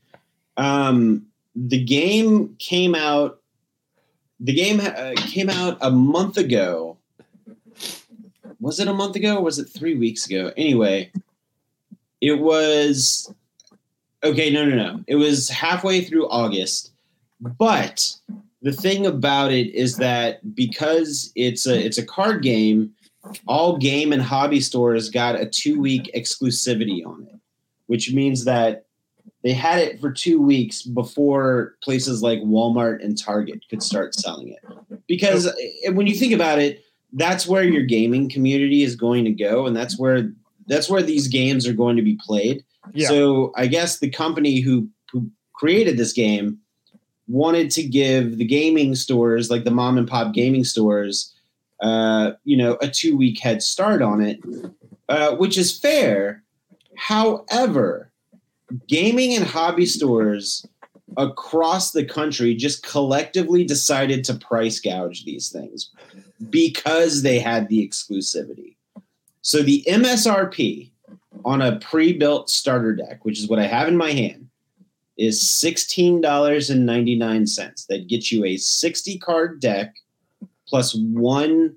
[0.60, 3.40] um, the game came out.
[4.40, 6.98] The game uh, came out a month ago.
[8.60, 10.52] Was it a month ago or was it three weeks ago?
[10.58, 11.12] Anyway,
[12.22, 13.34] it was
[14.24, 14.52] okay.
[14.52, 15.04] No, no, no.
[15.08, 16.92] It was halfway through August.
[17.42, 18.16] But
[18.62, 22.94] the thing about it is that because it's a it's a card game,
[23.48, 27.40] all game and hobby stores got a two week exclusivity on it
[27.90, 28.86] which means that
[29.44, 34.50] they had it for two weeks before places like Walmart and Target could start selling
[34.50, 34.60] it.
[35.08, 39.32] Because uh, when you think about it, that's where your gaming community is going to
[39.32, 40.32] go, and that's where
[40.68, 42.64] that's where these games are going to be played.
[42.94, 43.08] Yeah.
[43.08, 46.60] So I guess the company who who created this game
[47.28, 51.34] wanted to give the gaming stores, like the mom and pop gaming stores,
[51.82, 54.40] uh, you know, a two week head start on it,
[55.08, 56.44] uh, which is fair.
[56.96, 58.09] However,
[58.88, 60.66] gaming and hobby stores
[61.18, 65.92] across the country just collectively decided to price gouge these things
[66.50, 68.78] because they had the exclusivity.
[69.42, 70.90] So the MSRP
[71.46, 74.50] on a pre-built starter deck, which is what I have in my hand,
[75.18, 77.88] is $16.99.
[77.88, 79.96] That gets you a 60 card deck
[80.68, 81.76] plus one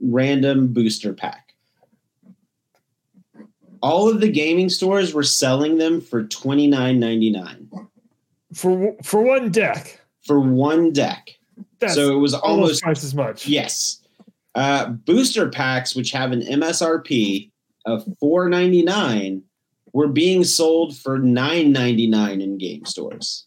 [0.00, 1.47] random booster pack
[3.82, 7.68] all of the gaming stores were selling them for twenty nine ninety nine
[8.54, 10.00] For for one deck.
[10.22, 11.30] for one deck.
[11.80, 13.46] That's so it was almost almost twice as much.
[13.46, 14.00] yes.
[14.54, 17.50] Uh, booster packs, which have an MSRP
[17.86, 19.42] of four ninety nine,
[19.92, 23.44] were being sold for nine ninety nine in game stores.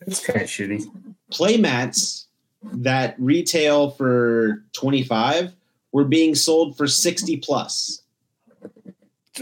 [0.00, 0.84] That's kind of shitty.
[1.30, 2.26] Play mats
[2.62, 5.52] that retail for twenty five
[5.92, 8.02] were being sold for sixty plus.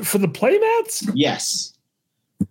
[0.03, 1.11] For the playmats?
[1.15, 1.73] Yes.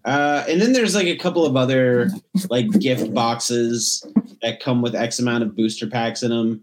[0.04, 2.10] Uh, and then there's like a couple of other
[2.50, 4.06] like gift boxes
[4.42, 6.62] that come with X amount of booster packs in them.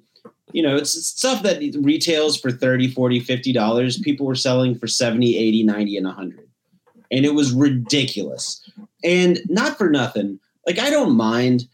[0.53, 3.99] You know, it's, it's stuff that retails for 30, 40, 50 dollars.
[3.99, 6.49] People were selling for 70, 80, 90 and 100.
[7.11, 8.69] And it was ridiculous.
[9.05, 10.39] And not for nothing.
[10.67, 11.69] Like I don't mind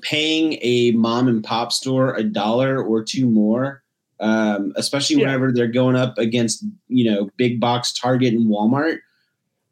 [0.00, 3.82] paying a mom and pop store a dollar or two more
[4.20, 5.26] um, especially Yeah.
[5.26, 8.98] whenever they're going up against you know big box Target and Walmart.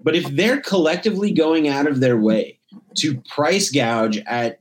[0.00, 2.58] But if they're collectively going out of their way
[2.96, 4.60] to price gouge at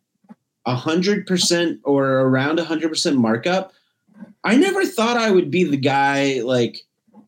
[0.66, 3.74] a hundred percent or around a hundred percent markup,
[4.44, 6.82] I never thought I would be the guy like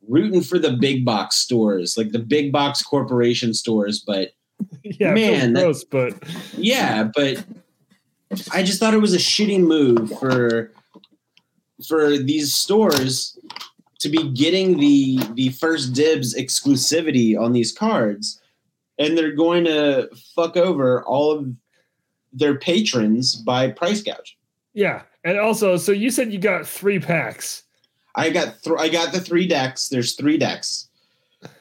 [0.07, 3.99] rooting for the big box stores, like the big box corporation stores.
[3.99, 4.33] But
[4.83, 6.13] yeah, Man, that- but
[6.57, 7.43] yeah, but
[8.53, 10.71] I just thought it was a shitty move for
[11.87, 13.37] for these stores
[13.99, 18.41] to be getting the the first dibs exclusivity on these cards,
[18.99, 21.47] and they're going to fuck over all of
[22.33, 24.37] their patrons by price gouge.
[24.73, 25.03] yeah.
[25.23, 27.63] And also, so you said you got three packs.
[28.13, 29.89] I got th- I got the three decks.
[29.89, 30.87] There's three decks.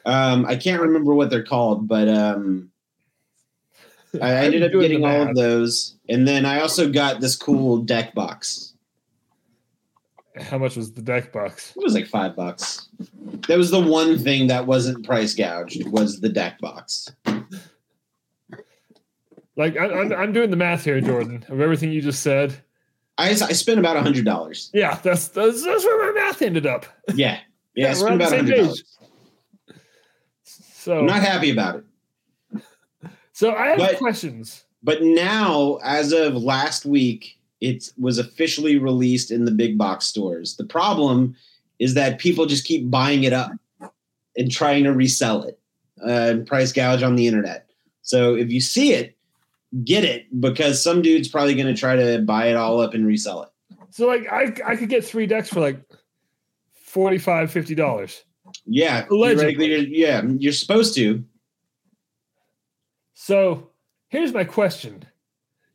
[0.05, 2.69] Um, I can't remember what they're called, but um,
[4.21, 8.13] I ended up getting all of those, and then I also got this cool deck
[8.13, 8.74] box.
[10.41, 11.73] How much was the deck box?
[11.75, 12.89] It was like five bucks.
[13.47, 17.09] That was the one thing that wasn't price gouged was the deck box.
[19.55, 22.55] Like I, I'm, I'm doing the math here, Jordan, of everything you just said.
[23.17, 24.69] I, I spent about a hundred dollars.
[24.73, 26.85] Yeah, that's, that's that's where my math ended up.
[27.13, 27.39] Yeah, yeah,
[27.85, 28.97] Yeah, I spent about a hundred dollars.
[30.51, 32.61] So I'm not happy about it.
[33.31, 34.63] so I have but- questions.
[34.83, 40.55] But now, as of last week, it was officially released in the big box stores.
[40.55, 41.35] The problem
[41.79, 43.51] is that people just keep buying it up
[44.37, 45.59] and trying to resell it
[46.05, 47.67] uh, and price gouge on the internet.
[48.03, 49.17] So if you see it,
[49.83, 53.05] get it because some dude's probably going to try to buy it all up and
[53.05, 53.49] resell it.
[53.89, 55.81] So like I I could get three decks for like
[56.73, 58.23] 45 50 dollars.
[58.65, 59.65] Yeah, Allegedly.
[59.65, 61.23] you're- yeah, you're supposed to.
[63.15, 63.71] So
[64.09, 65.03] here's my question.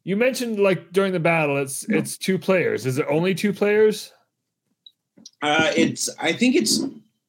[0.04, 2.86] You mentioned like during the battle it's it's two players.
[2.86, 4.12] Is it only two players?
[5.42, 6.80] Uh, it's I think it's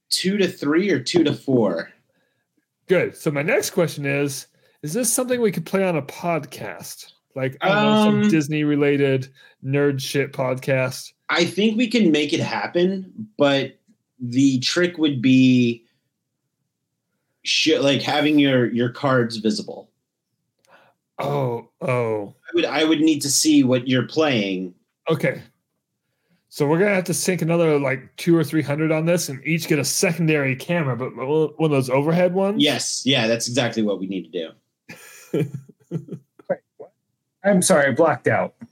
[0.09, 1.91] two to three or two to four.
[2.87, 3.15] Good.
[3.15, 4.47] So my next question is
[4.83, 7.11] is this something we could play on a podcast?
[7.35, 9.29] Like I don't know, some Um, Disney related
[9.63, 11.13] nerd shit podcast.
[11.29, 13.77] I think we can make it happen, but
[14.19, 15.85] the trick would be
[17.43, 19.90] shit like having your your cards visible.
[21.23, 22.33] Oh, oh.
[22.45, 24.73] I would I would need to see what you're playing.
[25.09, 25.41] Okay.
[26.49, 29.41] So we're gonna have to sink another like two or three hundred on this, and
[29.45, 32.61] each get a secondary camera, but one of those overhead ones.
[32.61, 34.53] Yes, yeah, that's exactly what we need to
[35.33, 35.49] do.
[37.43, 38.55] I'm sorry, I blacked out.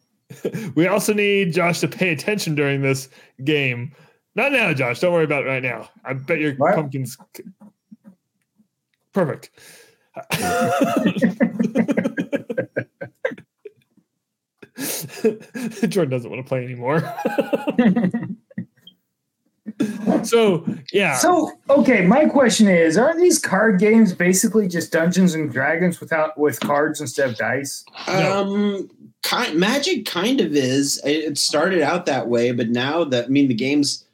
[0.76, 3.10] We also need Josh to pay attention during this
[3.44, 3.92] game.
[4.36, 5.00] Not now, Josh.
[5.00, 5.90] Don't worry about it right now.
[6.06, 6.76] I bet your What?
[6.76, 7.18] pumpkins.
[9.12, 9.50] Perfect.
[15.90, 17.02] Jordan doesn't want to play anymore.
[20.24, 25.52] so yeah, So, okay, my question is: Aren't these card games basically just Dungeons and
[25.52, 27.84] Dragons without with cards instead of dice?
[28.08, 28.90] Um
[29.24, 31.02] kind magic kind of is.
[31.04, 34.06] It it started out that way, but now that I mean the game's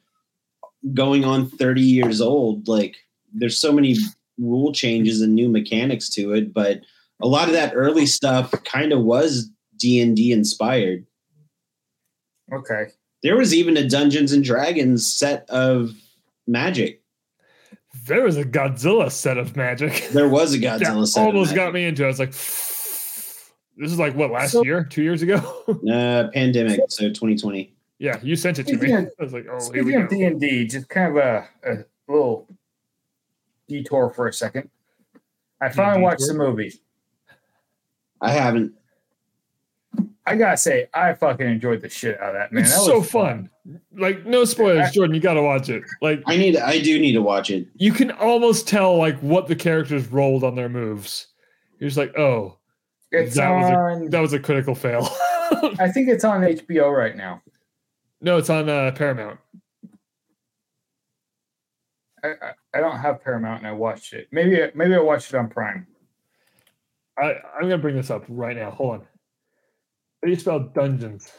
[0.93, 2.95] going on 30 years old, like
[3.33, 3.95] there's so many
[4.37, 6.81] rule changes and new mechanics to it, but
[7.21, 11.05] a lot of that early stuff kind of was D&D inspired.
[12.53, 12.87] Okay,
[13.23, 15.91] There was even a Dungeons and Dragons set of
[16.47, 17.01] magic.
[18.05, 20.09] there was a Godzilla set of magic.
[20.11, 21.21] There was a that Godzilla set.
[21.21, 21.55] of almost magic.
[21.63, 22.03] got me into.
[22.03, 22.05] it.
[22.05, 25.35] I was like, this is like what last So- year, two years ago.
[25.91, 27.73] uh, pandemic, so 2020.
[27.97, 28.77] yeah, you sent it to me.
[28.79, 30.15] Speaking of- I was like, oh, here speaking we of go.
[30.17, 32.47] D and D, just kind of a, a little
[33.67, 34.69] detour for a second.
[35.61, 36.73] I finally watched the movie.
[38.21, 38.73] I haven't.
[40.27, 42.63] I gotta say, I fucking enjoyed the shit out of that man.
[42.63, 43.49] it's That so was fun.
[43.95, 45.15] Like no spoilers, I- Jordan.
[45.15, 45.83] You got to watch it.
[46.01, 46.57] Like I need.
[46.57, 47.67] I do need to watch it.
[47.75, 51.27] you can almost tell like what the characters rolled on their moves.
[51.79, 52.57] You're just like, oh,
[53.11, 54.09] It's That was a- on.
[54.09, 55.07] that was a critical fail.
[55.79, 57.41] I think it's on HBO right now.
[58.21, 59.39] no, it's on uh, Paramount.
[62.25, 64.27] I, I, don't have Paramount and I watched it.
[64.31, 65.87] Maybe maybe I watched it on Prime.
[67.17, 68.71] I, I'm gonna bring this up right now.
[68.71, 68.99] Hold on.
[68.99, 71.31] How do you spell dungeons?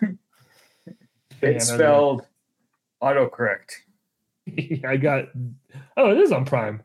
[1.42, 2.26] It's spelled
[3.02, 3.72] autocorrect.
[4.86, 5.26] I got.
[5.96, 6.82] Oh, it is on Prime.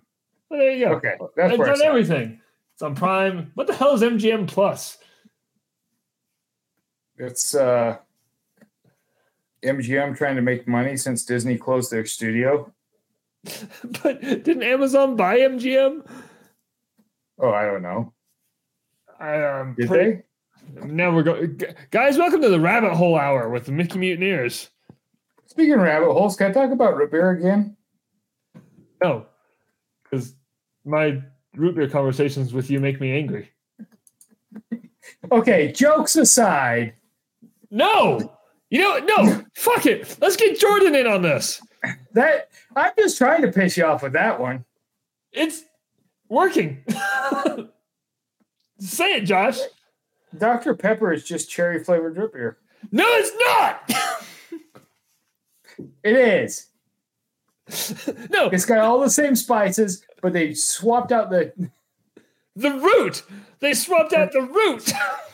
[0.49, 0.91] Well, there you go.
[0.95, 2.41] Okay, that's it's on everything.
[2.73, 3.51] It's on Prime.
[3.55, 4.97] What the hell is MGM Plus?
[7.17, 7.97] It's uh
[9.63, 12.71] MGM trying to make money since Disney closed their studio.
[14.03, 16.05] but didn't Amazon buy MGM?
[17.39, 18.13] Oh, I don't know.
[19.19, 20.23] I, um, Did pretty- they?
[20.85, 21.59] Now we're going,
[21.89, 22.17] guys.
[22.17, 24.69] Welcome to the Rabbit Hole Hour with the Mickey Mutineers.
[25.47, 27.75] Speaking of rabbit holes, can I talk about root beer again?
[29.03, 29.25] No,
[30.03, 30.35] because
[30.85, 31.21] my
[31.55, 33.49] root beer conversations with you make me angry.
[35.31, 36.93] Okay, jokes aside,
[37.69, 38.33] No,
[38.71, 39.05] You know, what?
[39.05, 40.17] no, fuck it.
[40.19, 41.61] Let's get Jordan in on this.
[42.13, 44.65] That I'm just trying to piss you off with that one.
[45.31, 45.63] It's
[46.29, 46.83] working.
[48.79, 49.59] Say it, Josh.
[50.37, 50.73] Dr.
[50.75, 52.57] Pepper is just cherry flavored root beer.
[52.91, 53.91] No, it's not.
[56.03, 56.67] It is.
[58.29, 61.51] no, It's got all the same spices, but they swapped out the
[62.55, 63.23] the root.
[63.61, 64.91] They swapped out the root.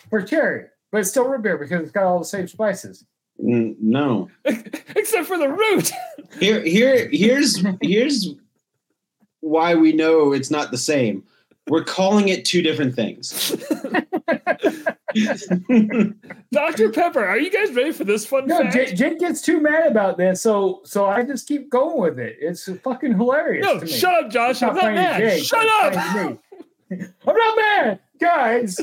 [0.10, 3.04] for cherry, but it's still root beer because it's got all the same spices.
[3.40, 4.30] No.
[4.46, 5.92] Except for the root.
[6.40, 8.36] Here, here, here's here's
[9.40, 11.24] why we know it's not the same.
[11.68, 13.56] We're calling it two different things.
[16.52, 16.90] Dr.
[16.92, 18.74] Pepper, are you guys ready for this fun No, fact?
[18.74, 22.38] Jake, Jake gets too mad about this, so so I just keep going with it.
[22.40, 23.66] It's fucking hilarious.
[23.66, 23.92] no, to me.
[23.92, 24.62] shut up, Josh.
[24.62, 25.18] I'm Stop not mad.
[25.20, 26.40] Jake, Shut stop up.
[26.92, 28.78] I'm not mad, guys.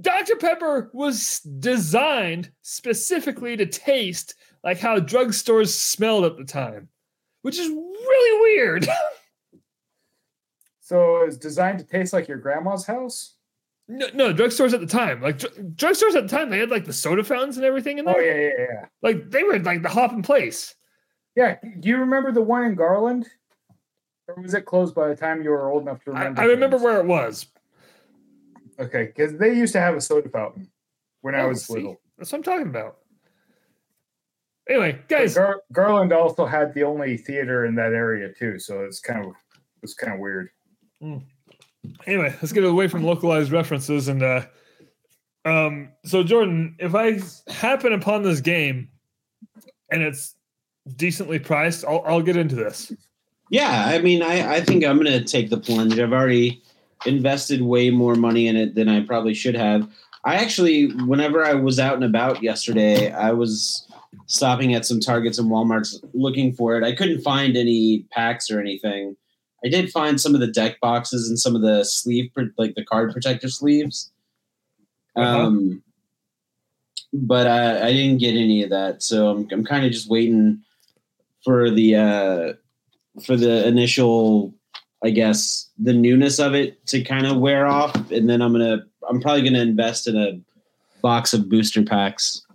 [0.00, 0.36] Dr.
[0.36, 6.88] Pepper was designed specifically to taste like how drugstores smelled at the time,
[7.42, 8.88] which is really weird.
[10.90, 13.36] So it's designed to taste like your grandma's house.
[13.86, 16.84] no, no, drugstores at the time, like dr- drugstores at the time, they had like
[16.84, 18.20] the soda fountains and everything in oh, there.
[18.20, 18.86] Oh yeah, yeah, yeah.
[19.00, 20.74] Like they were like the hop in place.
[21.36, 21.58] Yeah.
[21.78, 23.28] Do you remember the one in Garland?
[24.26, 26.40] Or was it closed by the time you were old enough to remember?
[26.40, 27.46] I remember where it was.
[28.80, 30.70] Okay, because they used to have a soda fountain
[31.20, 31.74] when I Oh, was see?
[31.74, 32.00] little.
[32.16, 32.96] That's what I'm talking about.
[34.68, 39.00] Anyway, guys, Gar- Garland also had the only theater in that area too, so it's
[39.00, 39.32] kind of
[39.82, 40.48] it's kind of weird.
[42.06, 44.46] anyway, let's get away from localized references and uh
[45.44, 47.20] um so Jordan, if I
[47.50, 48.90] happen upon this game
[49.90, 50.36] and it's
[50.96, 52.92] decently priced, I'll I'll get into this.
[53.48, 55.98] Yeah, I mean, I, I think I'm going to take the plunge.
[55.98, 56.62] I've already
[57.06, 59.88] invested way more money in it than I probably should have.
[60.24, 63.86] I actually, whenever I was out and about yesterday, I was
[64.26, 66.84] stopping at some Targets and Walmarts looking for it.
[66.84, 69.16] I couldn't find any packs or anything.
[69.64, 72.84] I did find some of the deck boxes and some of the sleeve, like the
[72.84, 74.10] card protector sleeves.
[75.16, 75.46] Uh-huh.
[75.46, 75.82] Um,
[77.12, 80.60] but I, I didn't get any of that, so I'm, I'm kind of just waiting
[81.44, 82.52] for the uh,
[83.24, 84.54] for the initial
[85.04, 88.84] i guess the newness of it to kind of wear off and then i'm gonna
[89.08, 90.40] i'm probably gonna invest in a
[91.02, 92.46] box of booster packs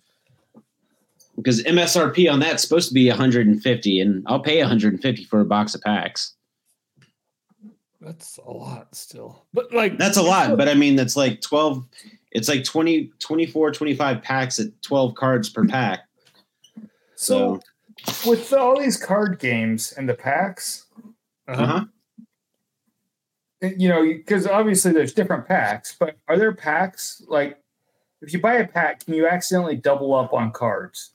[1.36, 5.76] because msrp on that's supposed to be 150 and i'll pay 150 for a box
[5.76, 6.34] of packs
[8.02, 9.46] That's a lot still.
[9.54, 11.84] But like that's a lot but i mean that's like 12
[12.32, 16.02] it's like 20 24 25 packs at 12 cards per pack
[17.16, 17.60] so
[18.28, 20.86] With all these card games and the packs,
[21.48, 21.62] uh-huh.
[21.62, 21.86] uh-huh.
[23.78, 27.57] You know, because obviously there's different packs, but are there packs like
[28.22, 31.11] if you buy a pack, can you accidentally double up on cards?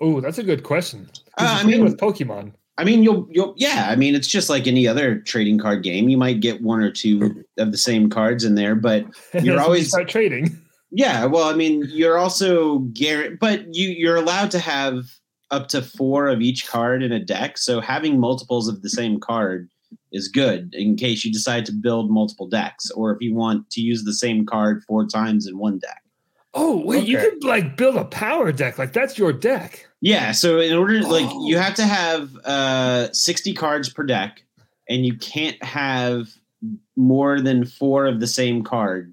[0.00, 1.08] Oh, that's a good question.
[1.38, 2.52] Uh, I mean- with Pokemon.
[2.78, 3.88] I mean, you'll you'll yeah.
[3.90, 6.08] I mean, it's just like any other trading card game.
[6.08, 9.58] You might get one or two of the same cards in there, but You're you
[9.58, 10.56] always- start trading.
[10.90, 11.26] yeah.
[11.26, 15.04] Well, I mean, you're also guaranteed, but you you're allowed to have
[15.50, 17.58] up to four of each card in a deck.
[17.58, 19.68] So having multiples of the same card
[20.12, 23.80] is good in case you decide to build multiple decks, or if you want to
[23.80, 26.02] use the same card four times in one deck.
[26.54, 27.30] Oh wait, you Okay.
[27.30, 28.76] could like build a power deck.
[28.78, 29.86] Like that's your deck.
[30.00, 31.46] Yeah, so in order like Oh.
[31.48, 34.42] you have to have uh 60 cards per deck
[34.88, 36.28] and you can't have
[36.96, 39.12] more than 4 of the same card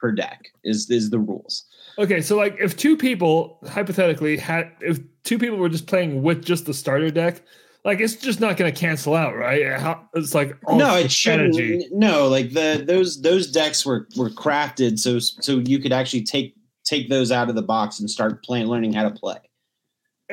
[0.00, 1.64] per deck is is the rules.
[1.98, 6.44] Okay, so like if two people hypothetically had if two people were just playing with
[6.44, 7.42] just the starter deck,
[7.84, 9.78] like it's just not going to cancel out, right?
[9.78, 11.56] How, it's like all no, it shouldn't
[11.92, 16.54] no, like the those those decks were were crafted so so you could actually take
[16.84, 19.36] take those out of the box and start playing learning how to play.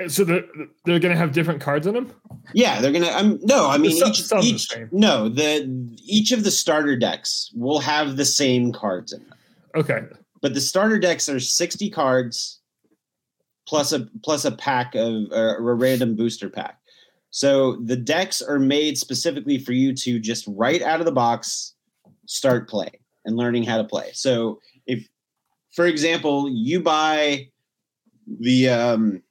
[0.08, 0.44] So they're,
[0.84, 2.12] they're going to have different cards in them.
[2.54, 3.12] Yeah, they're gonna.
[3.12, 7.80] Um, no, I mean So- each, the no the each of the starter decks will
[7.80, 9.38] have the same cards in them.
[9.76, 10.02] Okay,
[10.42, 12.60] but the starter decks are 60 cards
[13.66, 16.80] plus a plus a pack of uh, a random booster pack
[17.36, 21.74] so the decks are made specifically for you to just right out of the box
[22.28, 25.08] start playing and learning how to play so if
[25.74, 27.48] for example you buy
[28.40, 29.22] the um,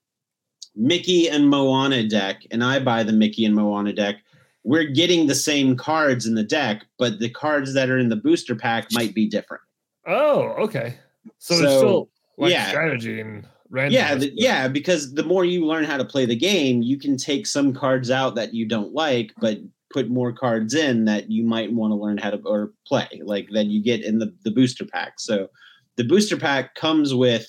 [0.77, 4.17] mickey and moana deck and i buy the mickey and moana deck
[4.65, 8.17] we're getting the same cards in the deck but the cards that are in the
[8.17, 9.63] booster pack might be different
[10.07, 10.97] Oh, okay.
[11.39, 12.69] So, So, it's still like yeah.
[12.69, 13.93] strategy and random.
[13.93, 17.17] yeah the, yeah because the more you learn how to play the game you can
[17.17, 19.59] take some cards out that you don't like but
[19.93, 23.49] put more cards in that you might want to learn how to or play like
[23.53, 25.49] that you get in the, the booster pack so
[25.97, 27.47] the booster pack comes with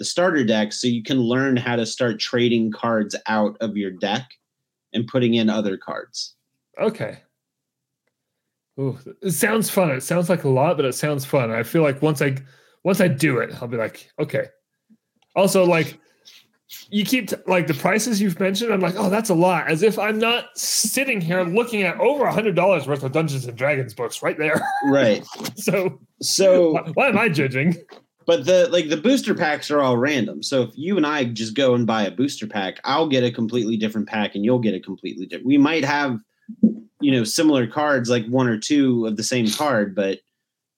[0.00, 3.90] the starter deck so you can learn how to start trading cards out of your
[3.90, 4.26] deck
[4.94, 6.34] and putting in other cards.
[6.80, 7.18] Okay.
[8.78, 9.90] Ooh, it sounds fun.
[9.90, 11.50] It sounds like a lot, but it sounds fun.
[11.50, 12.36] I feel like once I
[12.82, 14.46] once I do it, I'll be like, okay.
[15.34, 15.98] Also, like
[16.90, 18.72] you keep t- like the prices you've mentioned.
[18.72, 19.68] I'm like, oh, that's a lot.
[19.68, 23.46] As if I'm not sitting here looking at over a hundred dollars worth of Dungeons
[23.46, 24.60] and Dragons books right there.
[24.84, 25.24] Right.
[25.56, 27.76] so So why, why am I judging?
[28.26, 30.42] But the like the booster packs are all random.
[30.42, 33.30] So if you and I just go and buy a booster pack, I'll get a
[33.30, 35.46] completely different pack and you'll get a completely different.
[35.46, 36.20] We might have
[37.00, 40.20] you know similar cards like one or two of the same card, but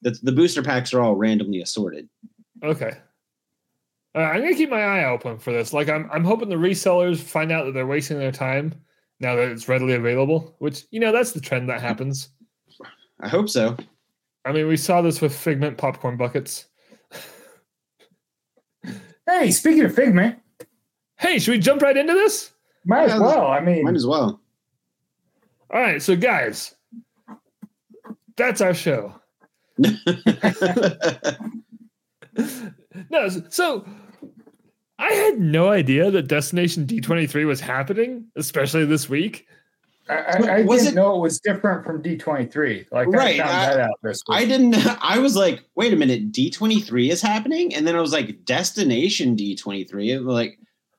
[0.03, 2.09] the, the booster packs are all randomly assorted.
[2.63, 2.93] Okay.
[4.15, 5.73] Uh, I'm gonna keep my eye open for this.
[5.73, 8.75] Like, I'm I'm hoping the resellers find out that they're wasting their time
[9.21, 10.55] now that it's readily available.
[10.59, 12.29] Which you know that's the trend that happens.
[13.21, 13.77] I hope so.
[14.45, 16.67] I mean, we saw this with Figment popcorn buckets.
[19.27, 20.37] Hey, speaking of Figment,
[21.17, 22.51] Hey, should we jump right into this?
[22.85, 23.47] might Yeah, as well.
[23.47, 24.41] I mean, Might as well.
[25.71, 26.75] All right, so guys,
[28.37, 29.15] that's our show.
[33.11, 33.85] No, so
[35.03, 39.49] I had no idea that Destination D23 was happening, especially this week.
[40.09, 42.87] I, I, I Was didn't it- know it was different from D23.
[42.93, 44.39] Like, Right, I found I- that out this week.
[44.39, 47.75] I didn't I was like, wait a minute, D23 is happening?
[47.75, 50.17] And then I was like, Destination D23.
[50.19, 50.59] I'm like,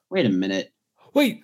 [0.09, 0.73] wait a minute.
[1.13, 1.43] Wait,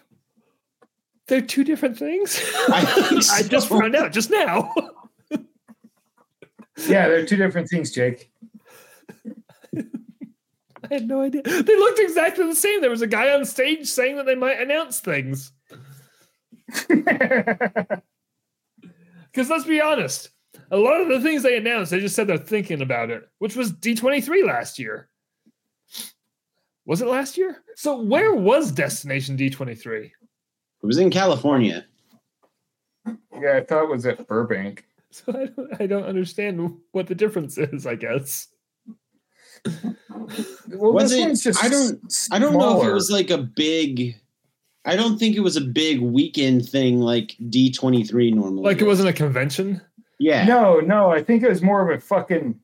[1.27, 2.41] they're two different things.
[2.69, 4.73] I think I just found out just now.
[6.87, 8.31] yeah, they're two different things, Jake.
[10.89, 11.41] I had no idea.
[11.43, 12.81] They looked exactly the same.
[12.81, 15.51] There was a guy on stage saying that they might announce things.
[19.31, 20.29] Because let's be honest,
[20.71, 23.55] a lot of the things they announced, they just said they're thinking about it, which
[23.55, 25.09] was D23 last year.
[26.85, 27.63] Was it last year?
[27.75, 30.05] So where was Destination D23?
[30.05, 30.11] It
[30.81, 31.85] was in California.
[33.05, 34.85] yeah, I thought it was at Burbank.
[35.11, 38.49] So I don't, I don't understand what the difference is, I guess.
[39.65, 41.99] Well, Was it- just I don't-
[42.31, 44.15] I don't know if it was like a big.
[44.85, 48.63] I don't think it was a big weekend thing like D twenty three normally.
[48.63, 49.81] Like it wasn't a convention.
[50.19, 50.45] Yeah.
[50.45, 52.59] No, no, I think it was more of a fucking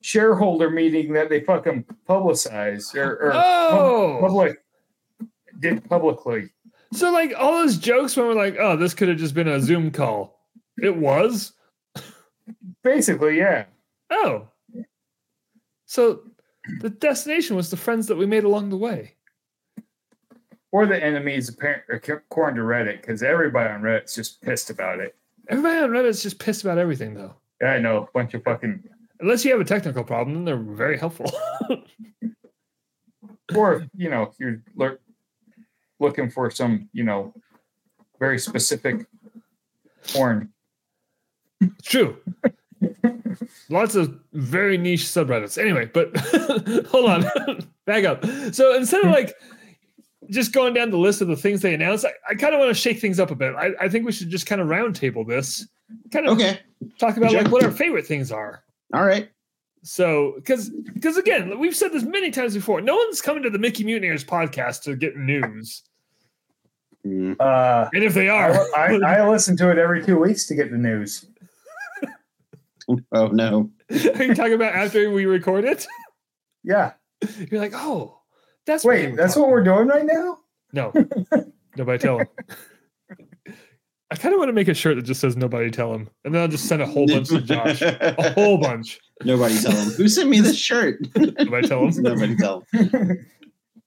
[0.00, 4.62] shareholder meeting that they fucking publicized or, or pub- Oh, public
[5.60, 6.50] did publicly.
[6.92, 9.60] so like all those jokes when we're like, oh, this could have just been a
[9.60, 10.40] Zoom call.
[10.82, 11.52] It was.
[12.82, 13.66] Basically, yeah.
[14.10, 14.48] Oh.
[15.92, 16.22] So
[16.80, 19.12] the destination was the friends that we made along the way.
[20.70, 25.14] Or the enemies, according uh, to Reddit, because everybody on Reddit's just pissed about it.
[25.50, 27.34] Everybody on Reddit's just pissed about everything, though.
[27.60, 28.82] Yeah, I know, a bunch of fucking.
[29.20, 31.30] Unless you have a technical problem, then they're very helpful.
[33.54, 34.98] Or you know, you're look,
[36.00, 37.34] looking for some, you know,
[38.18, 39.04] very specific
[40.08, 40.54] porn.
[41.82, 42.16] true.
[43.68, 45.58] Lots of very niche subreddits.
[45.58, 46.16] Anyway, but
[46.88, 48.24] hold on, back up.
[48.52, 49.34] So instead of like
[50.30, 52.70] just going down the list of the things they announced, I, I kind of want
[52.70, 53.54] to shake things up a bit.
[53.54, 55.66] I, I think we should just kind of roundtable this,
[56.12, 56.60] kind of Okay.
[56.98, 57.42] talk about Sure.
[57.42, 58.62] like what our favorite things are.
[58.94, 59.30] All right.
[59.84, 62.80] So, because because again, we've said this many times before.
[62.80, 65.82] No one's coming to the Mickey Mutineers podcast to get news,
[67.04, 67.34] Mm.
[67.40, 70.54] Uh, and if they I, are, I, I listen to it every two weeks to
[70.54, 71.26] get the news.
[73.12, 73.70] Oh no.
[73.90, 75.86] are you talking about after we record it?
[76.64, 76.92] Yeah.
[77.50, 78.18] You're like, oh,
[78.66, 80.38] that's Wait, were that's what we're doing right now?
[80.72, 80.92] No.
[81.76, 82.26] Nobody tell him.
[84.10, 86.08] I kind of want to make a shirt that just says nobody tell him.
[86.24, 87.80] And then I'll just send a whole bunch to Josh.
[87.80, 89.00] A whole bunch.
[89.24, 89.90] Nobody tell him.
[89.92, 91.00] Who sent me this shirt?
[91.16, 92.02] Nobody tell him.
[92.02, 93.26] Nobody tell him.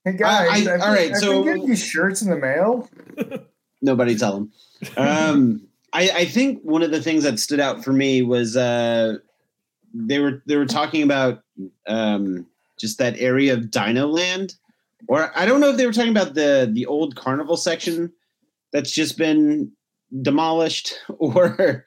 [0.03, 2.37] Hey guys, I- I, have all right, I've so- been getting these shirts in the
[2.37, 2.89] mail.
[3.81, 4.51] Nobody tell him.
[4.97, 9.17] Um, I, I think one of the things that stood out for me was uh,
[9.93, 11.41] they were they were talking about
[11.87, 12.45] um,
[12.77, 14.55] just that area of Dino Land,
[15.07, 18.11] or I don't know if they were talking about the the old carnival section
[18.73, 19.71] that's just been
[20.21, 21.85] demolished, or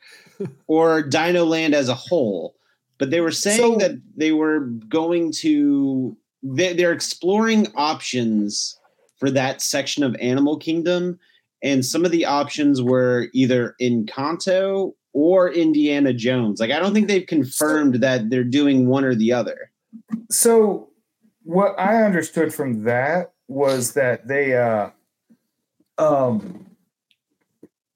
[0.68, 2.54] or Dino Land as a whole.
[2.96, 8.74] But they were saying So- that they were going to they, they're exploring options
[9.18, 11.18] for that section of Animal Kingdom
[11.62, 16.60] and some of the options were either Encanto or Indiana Jones.
[16.60, 19.70] Like I don't think they've confirmed that they're doing one or the other.
[20.30, 20.88] So
[21.42, 24.90] what I understood from that was that they uh
[25.96, 26.66] um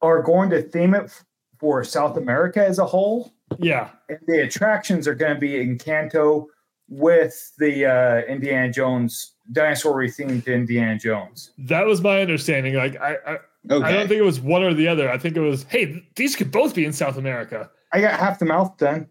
[0.00, 1.12] are going to theme it
[1.58, 3.32] for South America as a whole.
[3.58, 3.90] Yeah.
[4.08, 6.46] And the attractions are going to be Encanto
[6.88, 11.52] with the uh, Indiana Jones dinosaur themed Indiana Jones.
[11.56, 12.74] That was my understanding.
[12.74, 13.38] Like I, I,
[13.70, 13.84] Okay.
[13.84, 15.10] I don't think it was one or the other.
[15.10, 17.70] I think it was, hey, these could both be in South America.
[17.92, 19.08] I got half the mouth done.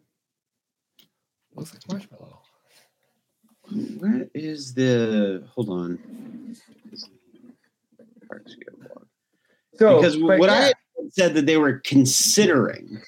[1.55, 2.41] Looks like marshmallow.
[3.99, 5.47] Where is the?
[5.55, 6.55] Hold on.
[9.75, 10.73] So because what yeah, I
[11.09, 13.01] said that they were considering.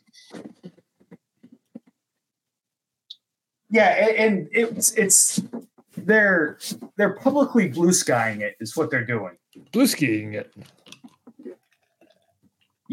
[3.69, 5.41] yeah, and, and it's it's
[5.97, 6.57] they're
[6.97, 9.35] they're publicly blue skying it is what they're doing.
[9.71, 10.53] Blue skiing it.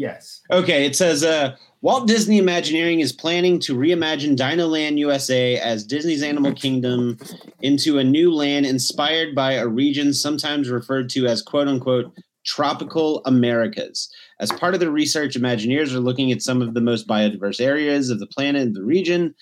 [0.01, 0.41] Yes.
[0.49, 6.23] Okay, it says uh, Walt Disney Imagineering is planning to reimagine Dinoland USA as Disney's
[6.23, 7.19] Animal Kingdom
[7.61, 12.11] into a new land inspired by a region sometimes referred to as "quote unquote"
[12.43, 14.11] tropical Americas.
[14.39, 18.09] As part of the research, Imagineers are looking at some of the most biodiverse areas
[18.09, 19.35] of the planet and the region,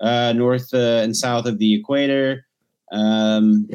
[0.00, 2.46] uh, north uh, and south of the equator.
[2.92, 3.68] Um,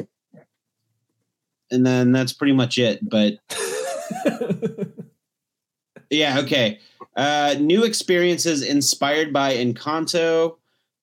[1.70, 3.08] and then that's pretty much it.
[3.08, 3.34] But
[6.14, 6.78] yeah, okay.
[7.16, 10.56] Uh, new experiences inspired by Encanto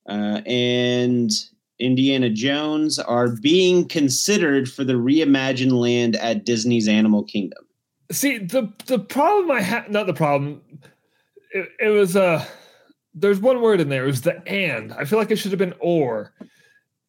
[0.10, 1.32] uh, and
[1.80, 7.64] Indiana Jones are being considered for the reimagined land at Disney's Animal Kingdom.
[8.12, 10.62] See, the the problem I had, not the problem,
[11.54, 12.46] it, it was uh
[13.14, 14.04] there's one word in there.
[14.04, 14.94] It was the and.
[14.94, 16.34] I feel like it should have been or.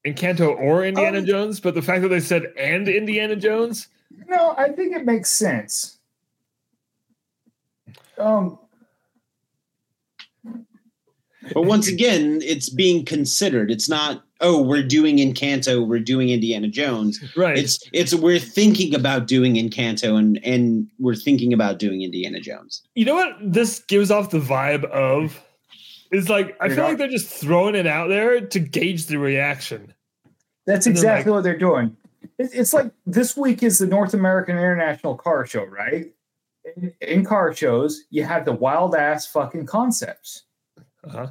[0.07, 1.25] Encanto or Indiana Oh.
[1.25, 3.87] Jones, but the fact that they said and Indiana Jones,
[4.29, 5.99] No, I think it makes sense.
[8.23, 8.59] Um,
[11.53, 13.71] But once again, it's being considered.
[13.71, 17.19] It's not, oh, we're doing Encanto, we're doing Indiana Jones.
[17.37, 17.59] right?
[17.59, 22.83] It's it's we're thinking about doing Encanto and and we're thinking about doing Indiana Jones.
[22.95, 25.43] you know what this gives off the vibe of
[26.13, 29.07] is like I You're feel not- like they're just throwing it out there to gauge
[29.07, 29.93] the reaction.
[30.65, 31.97] that's And then, exactly what they're doing.
[32.39, 36.13] It's like this week is the North American International Car Show, right?
[36.77, 40.45] In, in car shows, you have the wild ass fucking concepts.
[41.05, 41.29] Uh-huh.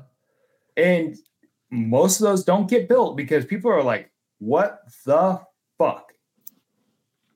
[0.77, 1.17] And
[1.69, 5.41] most of those don't get built because people are like, what the
[5.77, 6.13] fuck?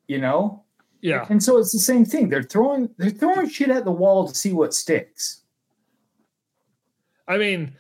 [0.08, 0.66] You know?
[1.02, 1.26] Yeah.
[1.30, 2.30] And so it's the same thing.
[2.30, 5.44] They're throwing they're throwing shit at the wall to see what sticks.
[7.28, 7.76] I mean,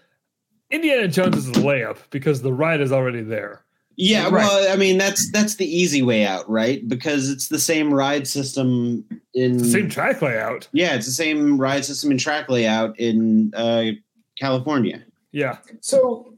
[0.69, 3.64] Indiana Jones is a layup because the ride is already there.
[3.97, 4.33] Yeah, Right.
[4.33, 6.85] well, I mean that's that's the easy way out, right?
[6.87, 10.67] Because it's the same ride system in It's the same track layout.
[10.73, 13.91] Yeah, it's the same ride system and track layout in uh,
[14.37, 15.03] California.
[15.31, 15.57] Yeah.
[15.79, 16.33] So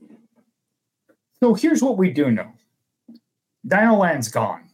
[1.42, 2.52] so here's what we do know.
[3.68, 4.70] Dino Land's gone.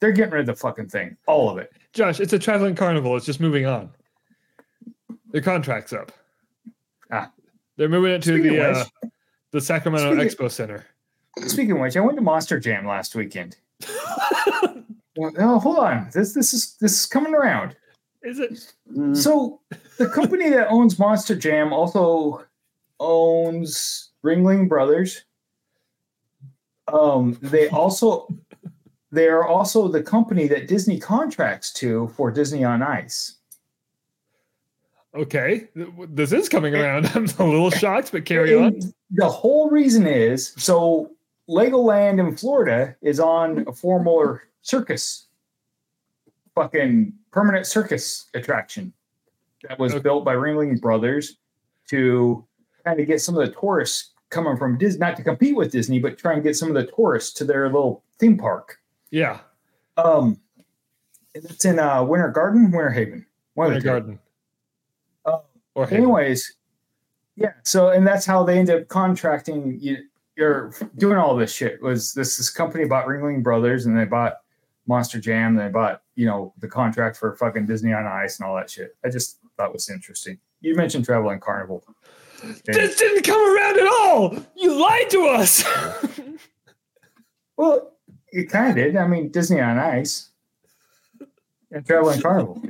[0.00, 1.16] They're getting rid of the fucking thing.
[1.26, 1.70] All of it.
[1.92, 3.16] Josh, it's a traveling carnival.
[3.16, 3.90] It's just moving on.
[5.30, 6.10] Their contract's up.
[7.12, 7.30] Ah.
[7.76, 8.84] They're moving it to Speaking the uh,
[9.52, 10.84] the Sacramento Speaking- Expo Center.
[11.46, 13.56] Speaking of which, I went to Monster Jam last weekend.
[15.16, 16.08] Well, no, hold on.
[16.12, 17.76] This this is this is coming around.
[18.22, 18.72] Is it?
[18.96, 19.60] Mm, So
[19.98, 22.44] the company that owns Monster Jam also
[23.00, 25.24] owns Ringling Brothers.
[26.88, 28.26] Um, they also
[29.10, 33.36] they are also the company that Disney contracts to for Disney on Ice.
[35.14, 35.68] Okay.
[35.74, 37.06] This is coming around.
[37.14, 38.80] I'm a little shocked, but carry on.
[39.10, 41.11] The whole reason is so
[41.48, 45.26] Legoland in Florida is on a former circus,
[46.54, 48.92] fucking permanent circus attraction
[49.68, 50.02] that was Okay.
[50.02, 51.38] built by Ringling Brothers
[51.88, 52.46] to
[52.84, 55.98] kind of get some of the tourists coming from Disney, not to compete with Disney,
[55.98, 58.78] but try and get some of the tourists to their little theme park.
[59.10, 59.40] Yeah.
[59.96, 60.40] Um,
[61.34, 63.26] it's in uh, Winter Garden, Winter Haven.
[63.54, 63.80] Winter.
[63.80, 64.18] Garden.
[65.26, 65.38] Uh,
[65.74, 66.04] or Haven.
[66.04, 66.56] anyways
[67.36, 69.96] yeah so and that's how they end up contracting you
[70.36, 74.38] you're doing all this shit was this this company bought ringling brothers and they bought
[74.86, 78.48] monster jam and they bought you know the contract for fucking disney on ice and
[78.48, 78.96] all that shit.
[79.04, 80.38] I just thought was interesting.
[80.60, 81.84] You mentioned traveling carnival.
[82.42, 84.36] And- This didn't come around at all.
[84.56, 85.64] You lied to us.
[87.56, 87.92] well
[88.32, 88.96] it kind of did.
[88.96, 90.30] I mean disney on ice
[91.70, 92.62] and traveling carnival.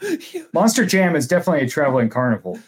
[0.54, 2.58] Monster jam is definitely a traveling carnival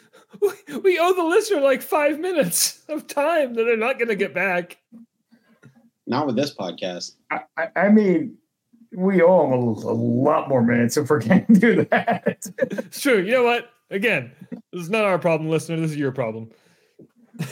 [0.43, 4.17] we, we owe the listener like five minutes of time that they're not going to
[4.17, 4.79] get back.
[6.07, 7.15] not with this podcast.
[7.31, 8.37] I, I, I mean,
[8.95, 12.25] we owe them a, a lot more minutes if we're going to do that.
[12.59, 13.19] It's true.
[13.23, 13.71] You know what?
[13.91, 14.33] Again,
[14.73, 15.79] this is not our problem, listener.
[15.81, 16.51] This is your problem.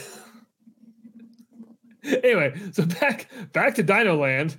[2.03, 4.57] anyway, so back back to Dino Land.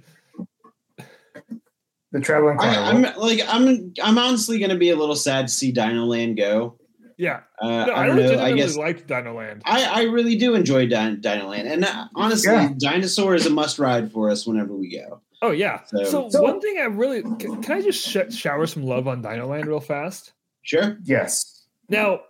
[2.13, 5.53] the traveling I, I'm like I'm I'm honestly going to be a little sad to
[5.53, 6.79] see Dino Land go.
[7.23, 7.43] Yeah.
[7.61, 8.43] Uh, No, I I, don't know.
[8.43, 9.63] I guess liked Dino Land.
[9.65, 12.71] I, I really do enjoy Din- Dino Land, and uh, honestly, Yeah.
[12.79, 15.21] Dinosaur is a must ride for us whenever we go.
[15.41, 15.85] Oh yeah.
[15.85, 19.07] So- So, So- one thing I really can, can I just sh- shower some love
[19.07, 20.33] on Dino Land real fast?
[20.63, 20.99] Sure.
[21.05, 21.65] Yes.
[21.89, 22.23] Now,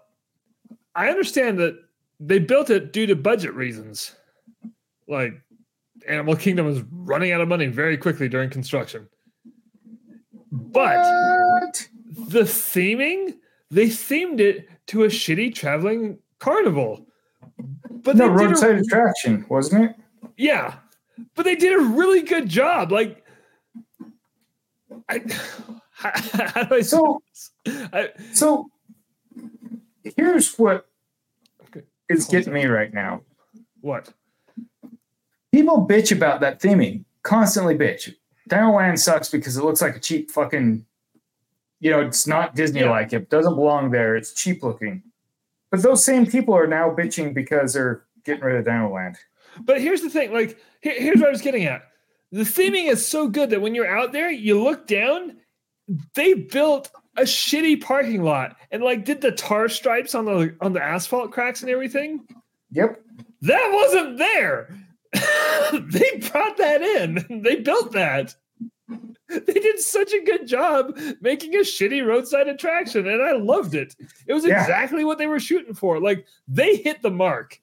[0.95, 1.75] I understand that
[2.21, 4.15] they built it due to budget reasons.
[5.09, 5.33] Like
[6.07, 9.09] Animal Kingdom was running out of money very quickly during construction.
[10.51, 11.89] But What?
[12.29, 13.37] the theming,
[13.71, 17.07] they themed it to a shitty traveling carnival.
[17.91, 19.97] But no they did a- roadside attraction, wasn't it?
[20.37, 20.75] yeah,
[21.35, 22.91] but they did a really good job.
[22.91, 23.25] Like,
[25.09, 25.21] I,
[25.93, 27.23] how, do I say So?
[27.67, 28.69] I, so
[30.17, 30.87] here's what
[31.69, 31.83] Okay.
[32.09, 33.23] is getting me right now.
[33.81, 34.13] what?
[35.53, 38.15] People bitch about that theming, constantly bitch.
[38.49, 40.85] Dino Land sucks because it looks like a cheap fucking,
[41.83, 43.13] you know, it's not Disney like.
[43.13, 44.15] It doesn't belong there.
[44.15, 45.03] It's cheap looking.
[45.73, 49.17] But those same people are now bitching because they're getting rid of Dino Land.
[49.61, 50.33] But here's the thing.
[50.33, 51.83] Like, here- here's what I was getting at.
[52.31, 55.39] The theming is so good that when you're out there, you look down.
[56.15, 60.73] They built a shitty parking lot and like did the tar stripes on the on
[60.73, 62.21] the asphalt cracks and everything.
[62.71, 63.03] Yep.
[63.43, 64.69] That wasn't there.
[65.13, 67.43] they brought that in.
[67.43, 68.37] They built that.
[69.29, 73.97] They did such a good job making a shitty roadside attraction, and I loved it.
[74.27, 74.61] It was Yeah.
[74.61, 76.01] exactly what they were shooting for.
[76.01, 77.59] Like they hit the mark.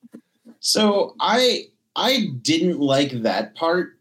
[0.60, 1.66] So I
[1.96, 3.98] I didn't like that part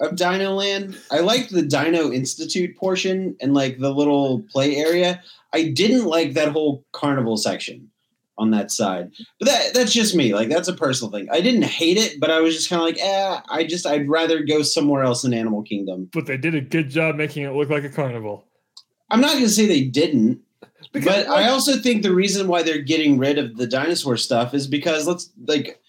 [0.00, 0.98] of Dino Land.
[1.10, 5.22] I liked the Dino Institute portion and like the little play area.
[5.52, 7.90] I didn't like that whole carnival section
[8.38, 9.10] on that side.
[9.38, 10.34] But that that's just me.
[10.34, 11.28] Like that's a personal thing.
[11.30, 14.08] I didn't hate it, but I was just kind of like, eh, I just I'd
[14.08, 16.08] rather go somewhere else in Animal Kingdom.
[16.12, 18.46] But they did a good job making it look like a carnival.
[19.10, 20.40] I'm not gonna say they didn't,
[20.92, 24.54] Because, but I also think the reason why they're getting rid of the dinosaur stuff
[24.54, 25.80] is because let's like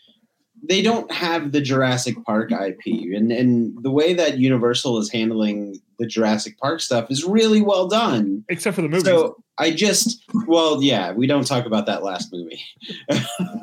[0.67, 5.79] they don't have the Jurassic Park IP, and and the way that Universal is handling
[5.99, 8.43] the Jurassic Park stuff is really well done.
[8.49, 9.03] except for the movie.
[9.05, 12.61] So I just well, yeah, we don't talk about that last movie,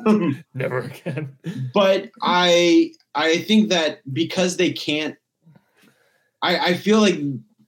[0.53, 1.35] Never again.
[1.73, 5.15] but I I think that because they can't,
[6.41, 7.19] I I feel like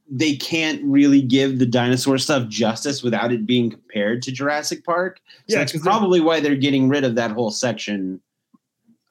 [0.10, 5.20] they can't really give the dinosaur stuff justice without it being compared to Jurassic Park.
[5.50, 8.22] So Yeah, that's probably why they're getting rid of that whole section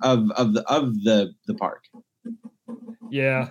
[0.03, 1.85] of of the of the the park.
[3.11, 3.51] Yeah.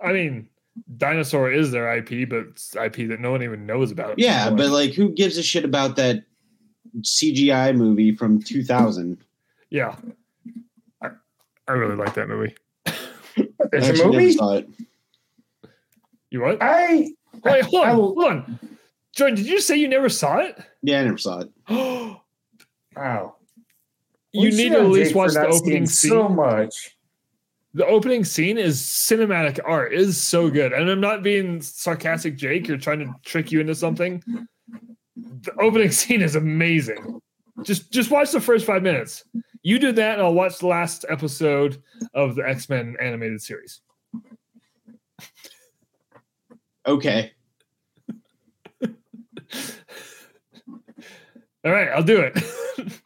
[0.00, 0.48] I mean,
[0.96, 4.18] dinosaur is their IP, but it's IP that no one even knows about.
[4.18, 4.58] Yeah, anymore.
[4.58, 6.24] but like, who gives a shit about that
[7.00, 9.18] CGI movie from 2000?
[9.70, 9.96] yeah.
[11.02, 11.10] I,
[11.68, 12.54] I really like that movie.
[13.70, 14.32] There's I a actually never movie.
[14.32, 14.68] saw it.
[16.30, 16.58] You what?
[16.60, 17.10] I
[17.44, 17.96] Wait, hold I on.
[17.98, 18.58] will- Hold on.
[19.14, 20.58] Jordan, did you say you never saw it?
[20.82, 21.50] Yeah, I never saw it.
[22.96, 23.36] Wow.
[24.32, 24.56] You wow.
[24.56, 26.10] need to at least watch the opening scene.
[26.10, 26.96] so much.
[27.78, 29.92] The opening scene is cinematic art.
[29.92, 30.72] It is so good.
[30.72, 32.66] And I'm not being sarcastic, Jake.
[32.66, 34.20] You're trying to trick you into something.
[35.16, 37.20] The opening scene is amazing.
[37.62, 39.22] Just just watch the first five minutes.
[39.62, 41.80] You do that, and I'll watch the last episode
[42.14, 43.80] of the X-Men animated series.
[46.84, 47.32] Okay.
[51.64, 52.34] All right, I'll do it.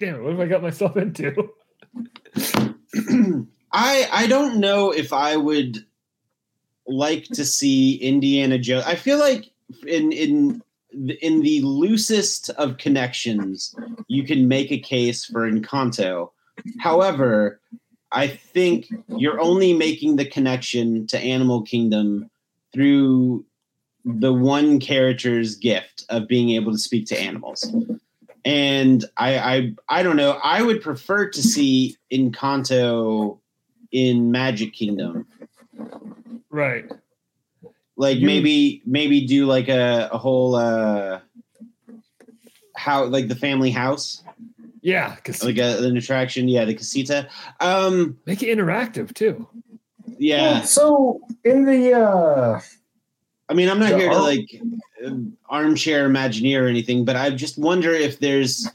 [0.00, 1.50] Damn it, what have I got myself into?
[3.72, 5.84] I I don't know if I would
[6.86, 8.84] like to see Indiana Jones.
[8.86, 9.50] I feel like
[9.86, 10.62] in in
[11.20, 13.74] in the loosest of connections,
[14.08, 16.30] you can make a case for Encanto.
[16.80, 17.60] However,
[18.10, 22.30] I think you're only making the connection to Animal Kingdom
[22.72, 23.44] through
[24.04, 27.70] the one character's gift of being able to speak to animals.
[28.44, 30.38] And I, I I don't know.
[30.42, 33.38] I would prefer to see Encanto
[33.92, 35.26] in Magic Kingdom.
[36.50, 36.84] Right.
[37.96, 41.20] Like You- maybe maybe do like a, a whole uh
[42.76, 44.22] how like the family house,
[44.82, 46.48] Yeah, because like a, an attraction.
[46.48, 47.28] Yeah, the casita.
[47.60, 49.48] Um make it interactive too.
[50.18, 50.52] yeah.
[50.58, 52.60] Well, so in the uh
[53.50, 54.62] I mean, I'm not The here to like
[55.06, 58.68] um, armchair Imagineer or anything, but I just wonder if there's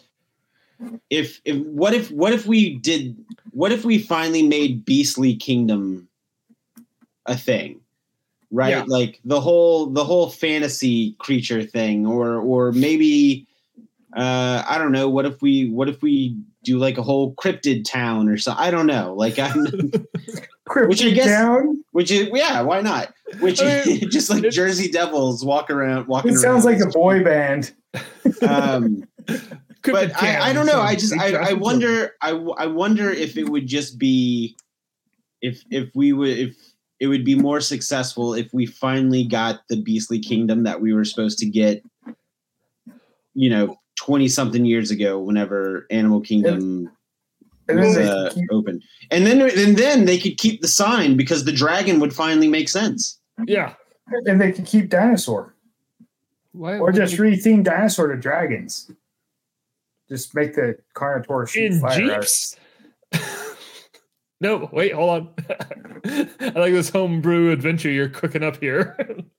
[1.11, 3.15] if if what if what if we did
[3.53, 6.07] what if we finally made Beastly Kingdom
[7.25, 7.79] a thing,
[8.51, 8.69] right?
[8.69, 8.83] Yeah.
[8.87, 13.47] Like the whole the whole fantasy creature thing, or or maybe
[14.15, 15.07] uh, I don't know.
[15.09, 18.71] What if we what if we do like a whole cryptid town or so I
[18.71, 19.13] don't know.
[19.15, 19.65] Like I'm.
[20.65, 21.83] Which I Cryptid guess- Town.
[21.91, 23.13] Which is yeah, why not?
[23.41, 26.31] Which I mean, just like Jersey Devils walk around walking.
[26.33, 26.79] It sounds around.
[26.79, 27.73] like a boy band.
[28.47, 29.03] Um,
[29.83, 30.79] but I, I don't know.
[30.81, 34.55] I just I, I Jurassic wonder I, w- I wonder if it would just be
[35.41, 36.55] if if we would if
[36.99, 41.03] it would be more successful if we finally got the Beastly Kingdom that we were
[41.05, 41.83] supposed to get.
[43.35, 46.89] You know, twenty something years ago, whenever Animal Kingdom
[47.67, 50.67] And then was they uh, keep- open, and then and then they could keep the
[50.67, 53.19] sign because the dragon would finally make sense.
[53.47, 53.73] Yeah.
[54.25, 55.55] and they can keep dinosaur
[56.51, 58.91] Why or just retheme dinosaur to dragons.
[60.09, 61.97] Just make the Carnotaur shoot in fire.
[62.21, 62.55] Jeeps?
[64.41, 65.29] no, wait, hold on.
[66.05, 68.97] I like this homebrew adventure you're cooking up here.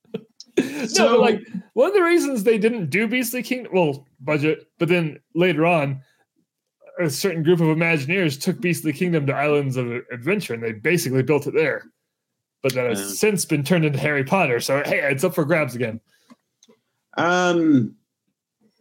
[0.59, 1.41] no, So- like
[1.75, 6.01] one of the reasons they didn't do Beastly Kingdom, well, budget, but then later on,
[7.01, 11.23] a certain group of Imagineers took Beastly Kingdom to Islands of Adventure and they basically
[11.25, 11.83] built it there.
[12.63, 13.07] But that has Yeah.
[13.09, 14.61] since been turned into Harry Potter.
[14.61, 16.01] So hey, it's up for grabs again.
[17.17, 17.97] Um,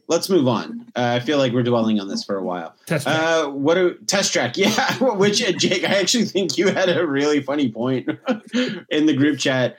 [0.08, 0.86] let's move on.
[0.96, 2.76] Uh, I feel like we're dwelling on this for a while.
[2.86, 3.20] Test track.
[3.20, 4.56] Uh, what do test track?
[4.58, 8.10] Yeah, which uh, Jake, I actually think you had a really funny point
[8.90, 9.76] in the group chat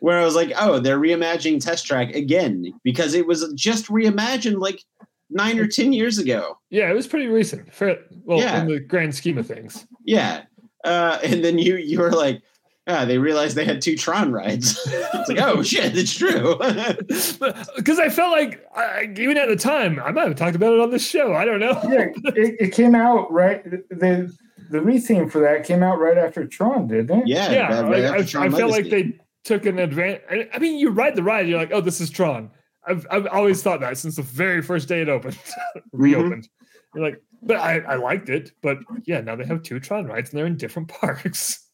[0.00, 4.60] where I was like, "Oh, they're reimagining test track again because it was just reimagined
[4.60, 4.82] like
[5.30, 7.72] nine or ten years ago." yeah, it was pretty recent.
[7.74, 8.60] For, well, Yeah.
[8.62, 9.86] in the grand scheme of things.
[10.04, 10.42] Yeah,
[10.84, 12.40] uh, and then you you were like,
[12.88, 16.56] "Ah, they realized they had two Tron rides." it's like, "Oh shit, it's true."
[17.76, 20.80] because I felt like I, even at the time I might have talked about it
[20.80, 21.34] on this show.
[21.34, 21.80] I don't know.
[21.84, 23.62] Yeah, it, it came out right.
[23.64, 24.34] The
[24.70, 27.26] the retheme for that came out right after Tron, didn't it?
[27.26, 30.22] yeah, yeah, right like, after I, Tron I felt like they took an advantage.
[30.30, 32.50] I, I mean, you ride the ride, you're like, oh, this is Tron.
[32.86, 35.36] I've I've always thought that since the very first day it opened,
[35.76, 35.80] Mm-hmm.
[36.02, 36.48] reopened.
[36.94, 38.52] You're like, but I, I liked it.
[38.62, 41.67] But yeah, now they have two Tron rides and they're in different parks.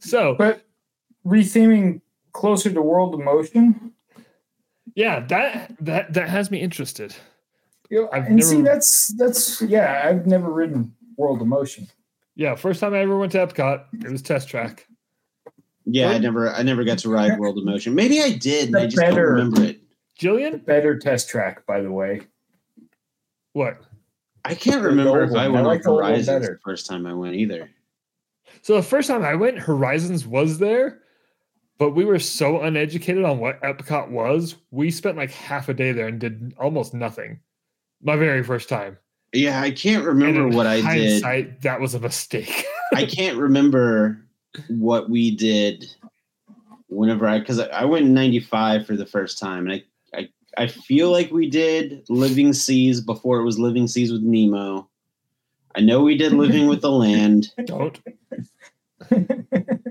[0.00, 0.64] So But
[1.26, 2.00] retheming
[2.32, 3.92] closer to World of Motion.
[4.94, 7.14] yeah, that that that has me interested.
[7.90, 10.02] You know, I've and see, that's that's yeah.
[10.06, 11.86] I've never ridden World of Motion.
[12.36, 14.88] Yeah, first time I ever went to Epcot, it was test track.
[15.86, 17.94] Yeah, I never, I never got to ride World of Motion.
[17.94, 19.80] Maybe I did, and I The just don't remember it.
[20.18, 22.22] Jillian, Better test track, by the way.
[23.52, 23.78] what?
[24.46, 25.56] I can't The remember old if I one.
[25.58, 27.70] I went like the on old Horizons the first time I went either.
[28.64, 31.02] So the first time I went, Horizons was there,
[31.76, 34.56] but we were so uneducated on what Epcot was.
[34.70, 37.40] We spent like half a day there and did almost nothing.
[38.02, 38.96] My very first time.
[39.34, 41.60] Yeah, I can't remember what I did.
[41.60, 42.64] That was a mistake.
[42.94, 44.24] I can't remember
[44.68, 45.84] what we did
[46.88, 49.82] whenever I because I I went in '95 for the first time, and
[50.14, 54.22] I, I I feel like we did Living Seas before it was Living Seas with
[54.22, 54.88] Nemo.
[55.74, 57.98] I know we did Living with the Land, Don't.
[59.10, 59.36] and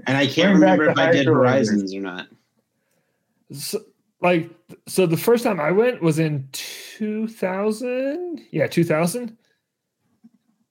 [0.08, 2.28] I can't Bring remember if I did Horizons or not.
[3.52, 3.80] So,
[4.22, 4.50] like,
[4.88, 8.42] so the first time I went was in 2000.
[8.52, 9.38] Yeah, 2000.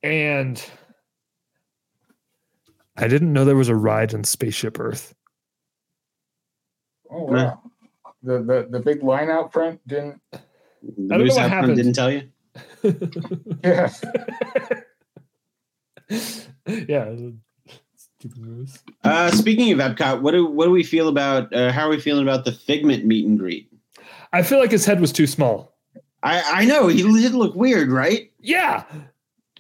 [0.02, 0.64] And
[2.96, 5.14] I didn't know there was a ride in Spaceship Earth.
[7.10, 7.60] Oh wow.
[8.22, 10.20] The the the big line out front didn't.
[10.32, 10.38] The
[11.12, 11.76] I don't know what happened.
[11.76, 12.28] didn't tell you.
[13.64, 13.92] Yeah.
[16.66, 17.14] yeah.
[19.05, 21.53] Uh, speaking of Epcot, what do what do we feel about?
[21.53, 23.68] Uh, how are we feeling about the Figment meet and greet?
[24.32, 25.74] I feel like his head was too small.
[26.22, 28.30] I I know he did look weird, right?
[28.40, 28.84] Yeah.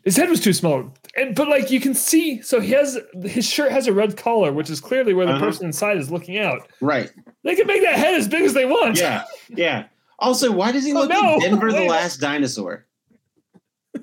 [0.04, 0.92] His head was too small.
[1.16, 4.52] And but like you can see, so he has his shirt has a red collar,
[4.52, 5.44] which is clearly where the Uh-huh.
[5.46, 6.68] person inside is looking out.
[6.80, 7.10] Right.
[7.44, 8.98] They can make that head as big as they want.
[8.98, 9.24] Yeah.
[9.48, 9.86] Yeah.
[10.20, 11.20] Also, why does he Oh, look no.
[11.20, 12.86] like Denver the Last Dinosaur?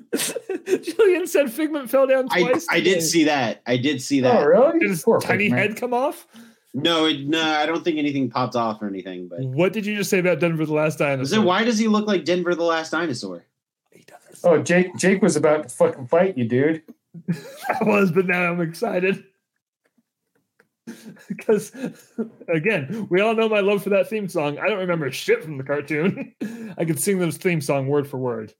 [0.82, 2.66] Julian said Figment fell down I twice.
[2.70, 3.00] I did today.
[3.00, 3.62] see that.
[3.66, 4.36] I did see oh, that.
[4.42, 4.78] Oh really?
[4.80, 5.60] Did his Poor tiny Figment.
[5.62, 6.26] head come off?
[6.72, 9.26] No, it, no, I don't think anything popped off or anything.
[9.28, 11.22] But What did you just say about Denver the Last Dinosaur?
[11.22, 13.44] is it why does he look like Denver the Last Dinosaur?
[13.90, 14.40] He does.
[14.44, 16.82] Oh, Jake Jake was about to fucking fight you, dude.
[17.28, 19.24] I was, but now I'm excited.
[21.28, 21.70] Because
[22.48, 24.58] again, we all know my love for that theme song.
[24.58, 26.34] I don't remember shit from the cartoon.
[26.76, 28.52] I could sing this theme song word for word.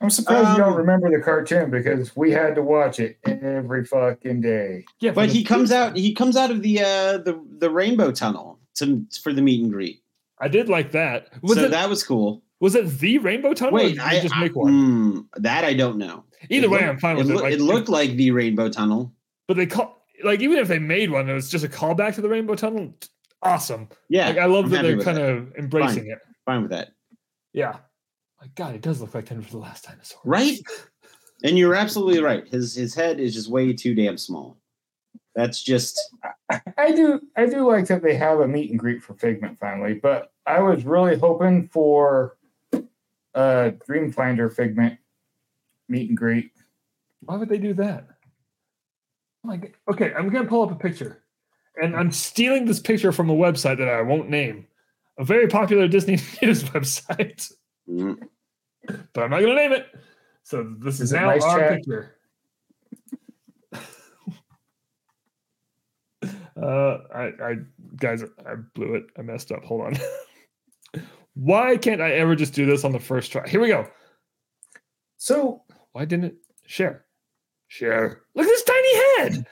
[0.00, 3.84] I'm surprised you don't Um, remember the cartoon because we had to watch it every
[3.84, 4.84] fucking day.
[5.00, 5.96] Yeah, But he comes out.
[5.96, 9.72] He comes out of the uh the the rainbow tunnel to for the meet and
[9.72, 10.02] greet.
[10.38, 11.28] I did like that.
[11.42, 12.42] Was so it that was cool.
[12.60, 13.74] was it the Rainbow Tunnel?
[13.74, 14.72] or Wait, did I just I- make one.
[14.72, 16.24] mm, that I don't know.
[16.50, 17.34] Either It way, looked- I'm fine with it.
[17.34, 19.12] loo- Like, it looked like the rainbow tunnel.
[19.48, 22.20] but they call like even if they made one, it was just a callback to
[22.20, 22.94] the Rainbow Tunnel.
[23.42, 23.88] Awesome.
[24.08, 25.28] Yeah, Like I love I'm that they're kind that.
[25.30, 26.18] of embracing it.
[26.46, 26.90] fine with that.
[27.52, 27.76] Yeah.
[28.44, 30.20] My God, it does look like Denver the Last Dinosaur.
[30.24, 30.58] Right?
[31.42, 32.48] And you're absolutely right.
[32.48, 34.56] His his head is just way too damn small.
[35.34, 36.00] That's just
[36.78, 39.92] I do I do like that they have a meet and greet for Figment finally,
[39.92, 42.38] but I was really hoping for
[43.34, 44.98] a Dreamfinder Figment
[45.88, 46.52] meet and greet.
[47.20, 48.06] Why would they do that?
[49.44, 51.24] Oh my Okay, I'm gonna pull up a picture.
[51.76, 54.66] and I'm stealing this picture from a website that I won't name,
[55.18, 57.52] a very popular Disney news website,
[57.86, 58.16] Mm.
[58.86, 59.86] But I'm not going to name it.
[60.42, 61.76] So this is, Is now nice our chat?
[61.76, 62.16] picture.
[66.56, 67.54] Uh, I, I,
[67.96, 69.06] guys, I blew it.
[69.18, 69.64] I messed up.
[69.64, 71.02] Hold on.
[71.34, 73.46] Why can't I ever just do this on the first try?
[73.48, 73.88] Here we go.
[75.18, 75.62] So
[75.92, 77.04] Why didn't it share?
[77.66, 78.22] Share.
[78.36, 79.46] Look at this tiny head.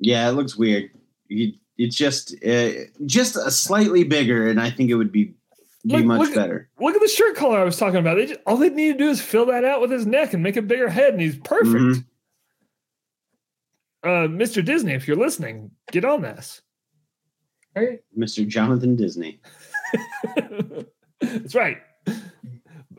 [0.00, 0.90] Yeah, it looks weird.
[1.28, 2.70] You, it's just uh,
[3.06, 5.34] just a slightly bigger, and I think it would be
[5.86, 6.68] be Look- much look at- better.
[6.78, 8.16] Look at the shirt color I was talking about.
[8.16, 10.42] They just, all they need to do is fill that out with his neck and
[10.42, 11.74] make a bigger head, and he's perfect.
[11.74, 12.04] Mhm.
[14.02, 14.64] Uh, Mr.
[14.64, 16.62] Disney, if you're listening, get on this.
[17.76, 18.00] right?
[18.18, 18.46] Mr.
[18.48, 19.40] Jonathan Disney.
[21.20, 21.78] That's right.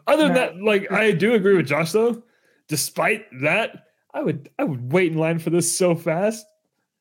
[0.08, 2.24] Other than that, like I do agree with Josh though.
[2.68, 6.46] Despite that, I would I would wait in line for this so fast.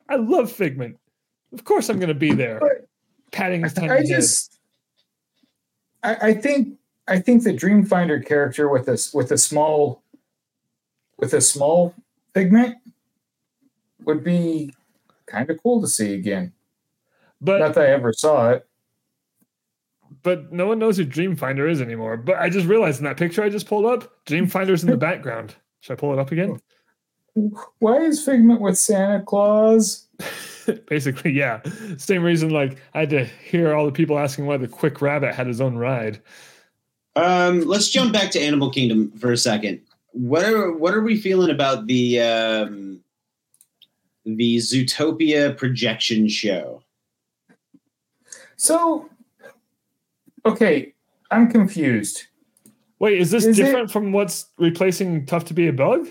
[0.09, 0.99] I love Figment.
[1.53, 2.61] Of course, I'm going to be there,
[3.33, 4.07] patting his tiny I head.
[4.07, 4.60] just,
[6.03, 6.79] I, I think,
[7.09, 10.03] I think the Dreamfinder character with this with a small,
[11.19, 11.95] with a small
[12.35, 12.77] figment,
[14.05, 14.75] would be
[15.27, 16.53] kind of cool to see again.
[17.41, 18.67] but Not that I ever saw it.
[20.23, 22.17] but no one knows who Dreamfinder is anymore.
[22.17, 25.55] But I just realized in that picture I just pulled up, Dreamfinder's in the background.
[25.81, 26.61] Should I pull it up again?
[27.79, 30.07] Why is Figment with Santa Claus?
[30.87, 31.61] Basically, yeah.
[31.97, 35.35] Same reason like I had to hear all the people asking why the Quick Rabbit
[35.35, 36.21] had his own ride.
[37.17, 39.81] Um, let's jump back to Animal Kingdom for a second.
[40.13, 43.01] What are what are we feeling about the um,
[44.25, 46.83] the Zootopia projection show?
[48.57, 49.09] So,
[50.45, 50.95] okay,
[51.31, 52.25] I'm confused.
[52.99, 56.09] Wait, is this Is it- different from what's replacing Tough to Be a Bug?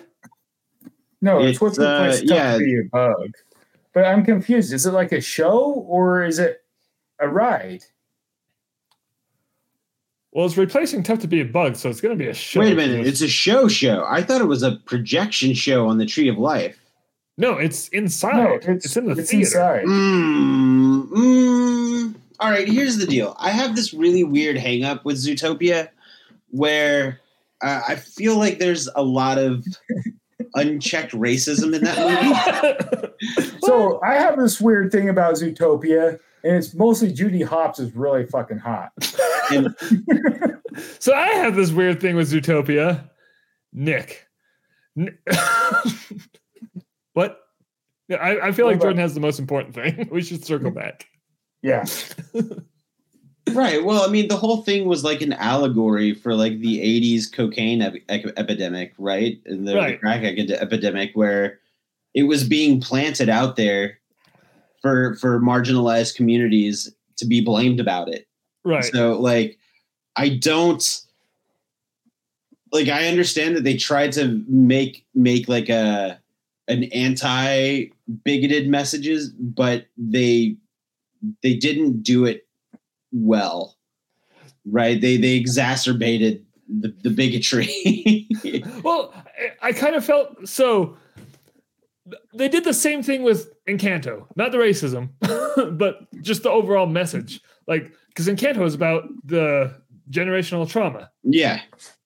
[1.22, 2.54] No, it's, It's, what's the uh, place yeah.
[2.54, 3.32] to be a bug.
[3.94, 4.72] But I'm confused.
[4.74, 6.64] Is it like a show or is it
[7.20, 7.84] a ride?
[10.32, 12.60] Well, it's replacing Tough to Be a Bug, so it's going to be a show.
[12.60, 14.06] Wait a minute, it's a show show.
[14.08, 16.78] I thought it was a projection show on the Tree of Life.
[17.38, 18.36] no, it's inside.
[18.36, 19.80] No, it's, it's, in the it's theater.
[19.80, 19.86] inside.
[19.86, 22.16] Mm, mm.
[22.40, 23.36] All right, here's the deal.
[23.40, 25.90] I have this really weird hang up with Zootopia
[26.52, 27.20] where
[27.62, 29.66] uh, I feel like there's a lot of
[30.56, 33.06] unchecked racism in that movie.
[33.62, 38.26] So I have this weird thing about Zootopia, and it's mostly Judy Hopps is really
[38.26, 38.92] fucking hot.
[39.52, 39.76] And
[41.00, 43.10] so I have this weird thing with Zootopia.
[43.72, 44.26] Nick.
[44.98, 45.16] N-
[47.14, 47.40] what?
[48.08, 48.82] Yeah, I, I feel like on.
[48.82, 50.10] Jordan has the most important thing.
[50.12, 51.08] We should circle back.
[51.62, 51.86] Yeah.
[53.56, 57.32] Right, well, I mean, the whole thing was like an allegory for like the '80s
[57.32, 59.40] cocaine ep- ep- epidemic, right?
[59.46, 61.60] And the, the crack epidemic, where
[62.14, 64.00] it was being planted out there
[64.82, 68.28] for for marginalized communities to be blamed about it.
[68.66, 68.84] Right.
[68.84, 69.58] So like
[70.16, 71.02] I don't
[72.72, 76.20] like I understand that they tried to make make like a
[76.68, 77.88] an anti
[78.24, 80.56] bigoted messages, but they
[81.44, 82.48] they didn't do it
[83.12, 83.76] well.
[84.66, 85.00] Right?
[85.00, 88.28] They they exacerbated the, the bigotry.
[88.84, 89.14] Well,
[89.62, 90.98] I, I kind of felt so.
[92.34, 95.10] They did the same thing with Encanto, not the racism,
[95.78, 97.42] but just the overall message.
[97.68, 99.76] Like, because Encanto is about the
[100.10, 101.12] generational trauma.
[101.24, 101.62] yeah.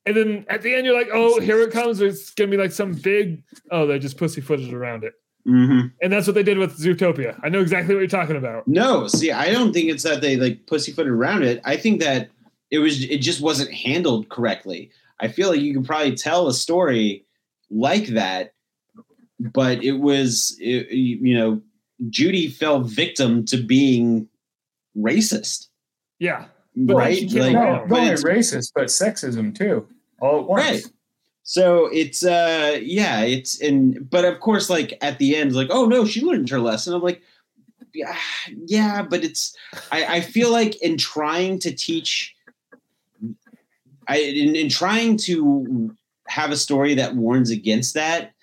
[0.06, 2.01] And then at the end, you're like, oh, here it comes.
[2.01, 5.14] It's going to be like some big, oh, they just pussyfooted around it.
[5.45, 7.39] Hmm And that's what they did with Zootopia.
[7.43, 8.67] I know exactly what you're talking about.
[8.67, 11.59] No, see, I don't think it's that they like pussyfooted around it.
[11.65, 12.29] I think that
[12.71, 14.89] it was it just wasn't handled correctly.
[15.19, 17.25] I feel like you could probably tell a story
[17.69, 18.53] like that,
[19.39, 21.61] but it was it, you know
[22.09, 24.27] Judy fell victim to being
[24.97, 25.67] racist,
[26.19, 26.45] Yeah.
[26.75, 27.17] But right?
[27.29, 27.89] she Like, around.
[27.89, 29.87] no, not only it's- racist, but sexism too.
[30.19, 30.63] All at once.
[30.63, 30.83] Right.
[31.43, 35.85] So it's uh yeah, it's and but of course like at the end like oh
[35.85, 36.93] no, she learned her lesson.
[36.93, 37.21] I'm like
[37.93, 38.17] yeah,
[38.65, 39.55] yeah, but it's
[39.91, 42.35] I I feel like in trying to teach
[44.07, 45.95] I in, in trying to
[46.27, 48.33] have a story that warns against that,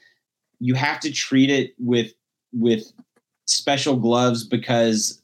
[0.60, 2.12] you have to treat it with
[2.52, 2.92] with
[3.46, 5.20] special gloves because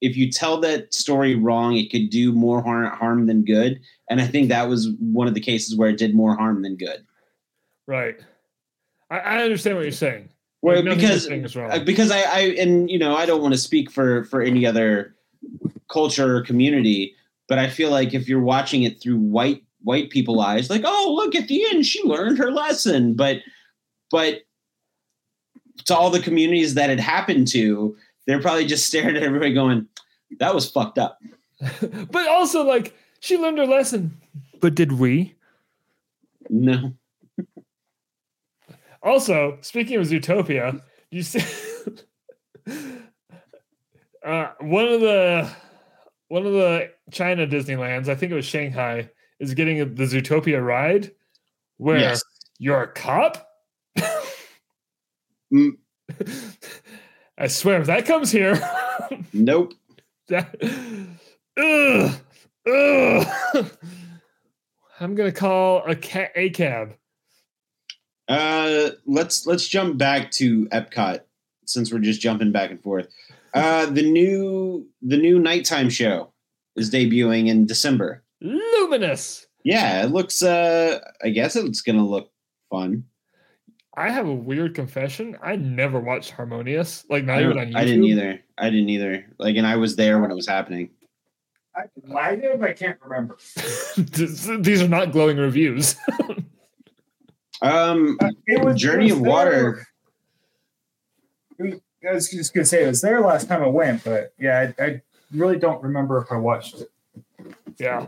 [0.00, 3.80] if you tell that story wrong, it could do more harm, harm than good.
[4.10, 6.76] And I think that was one of the cases where it did more harm than
[6.76, 7.04] good.
[7.86, 8.20] Right.
[9.10, 10.28] I, I understand what you're saying.
[10.62, 13.90] Well, Like, because uh, because I, I and you know I don't want to speak
[13.90, 15.14] for for any other
[15.90, 17.14] culture or community,
[17.48, 21.12] but I feel like if you're watching it through white white people eyes, like oh
[21.14, 23.42] look at the end she learned her lesson, but
[24.10, 24.44] but
[25.84, 29.86] to all the communities that it happened to, they're probably just staring at everybody going,
[30.38, 31.20] "That was fucked up."
[32.10, 34.16] but also, like, she learned her lesson.
[34.60, 35.34] But did we?
[36.48, 36.94] No.
[39.04, 40.80] Also, speaking of Zootopia,
[41.10, 41.42] you see
[44.24, 45.48] uh, one of the
[46.28, 51.12] one of the China Disneylands, I think it was Shanghai, is getting the Zootopia ride
[51.76, 52.22] where Yes.
[52.58, 53.46] you're a cop.
[55.52, 55.72] Mm,
[57.38, 58.58] I swear, if that comes here,
[59.32, 59.74] nope.
[60.28, 60.56] that,
[61.56, 62.14] ugh,
[62.66, 63.70] ugh.
[64.98, 66.94] I'm gonna call a cat a cab.
[68.28, 71.20] Uh, let's let's jump back to Epcot
[71.66, 73.08] since we're just jumping back and forth.
[73.52, 76.32] Uh, the new the new nighttime show
[76.76, 78.22] is debuting in December.
[78.40, 79.46] Luminous.
[79.64, 80.42] Yeah, it looks.
[80.42, 82.30] Uh, I guess it's gonna look
[82.70, 83.04] fun.
[83.96, 85.36] I have a weird confession.
[85.40, 87.76] I never watched Harmonious, like not I, even on YouTube.
[87.76, 88.40] I didn't either.
[88.58, 89.26] I didn't either.
[89.38, 90.90] Like, and I was there when it was happening.
[91.76, 92.62] I might have.
[92.62, 93.36] I can't remember.
[93.96, 95.96] These are not glowing reviews.
[97.64, 99.86] Um, Uh, It was Journey it was of Water.
[101.58, 104.04] there- it was- I was just gonna say it was there last time I went,
[104.04, 105.02] but yeah, I, I
[105.32, 106.90] really don't remember if I watched it.
[107.78, 108.06] yeah.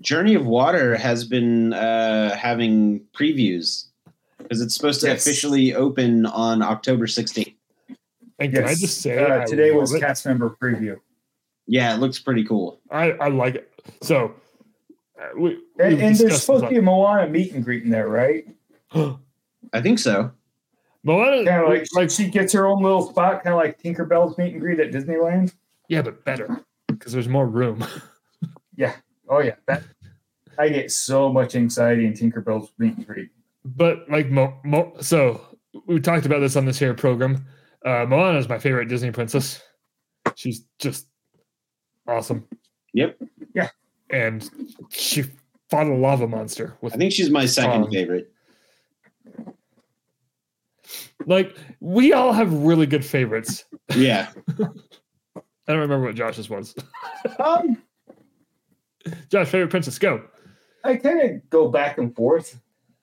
[0.00, 3.86] Journey of Water has been uh, having previews
[4.38, 5.26] because it's supposed to Yes.
[5.26, 7.54] officially open on October 16th.
[8.38, 10.00] And can I just say uh, I today was it.
[10.00, 10.98] cast member preview,
[11.66, 12.80] Yeah, it looks pretty cool.
[12.90, 13.72] I, I like it.
[14.02, 14.34] So
[15.20, 18.08] uh, we, and, and there's supposed to be a Moana meet and greet in there,
[18.08, 18.46] right?
[18.94, 19.18] On-
[19.72, 20.32] I think so.
[21.04, 24.38] Moana, Kind of like like she gets her own little spot, kind of like Tinkerbell's
[24.38, 25.52] meet and greet at Disneyland.
[25.88, 27.84] yeah, but better because there's more room.
[28.74, 28.94] Yeah.
[29.28, 29.82] Oh yeah, that
[30.58, 33.28] I get so much anxiety in Tinkerbell's meet and greet.
[33.66, 35.40] but like Mo, Mo, so
[35.86, 37.44] we talked about this on this here program.
[37.84, 39.60] Uh, Moana is my favorite Disney princess.
[40.36, 41.06] She's just
[42.08, 42.46] awesome.
[42.94, 43.18] Yep.
[43.54, 43.68] Yeah.
[44.10, 44.48] and
[44.88, 45.24] she
[45.70, 48.31] fought a lava monster with I think she's my second Um, favorite.
[51.26, 53.64] Like we all have really good favorites.
[53.94, 54.30] Yeah.
[54.58, 56.74] I don't remember what Josh's was.
[57.38, 57.80] Um,
[59.30, 60.22] Josh, favorite princess, go.
[60.84, 62.60] I kind of go back and forth.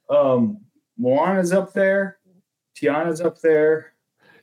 [0.09, 0.59] Um,
[0.97, 2.17] Moana's up there,
[2.77, 3.93] Tiana's up there.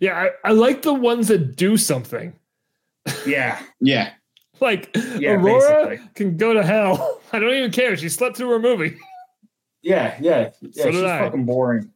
[0.00, 2.34] Yeah, I, I like the ones that do something.
[3.26, 4.12] Yeah, Yeah.
[4.60, 6.10] Like Yeah, Aurora basically.
[6.14, 7.20] can go to hell.
[7.32, 7.96] I don't even care.
[7.96, 8.96] She slept through her movie.
[9.82, 10.70] yeah, yeah, yeah.
[10.72, 11.18] So did she's I.
[11.20, 11.90] fucking boring.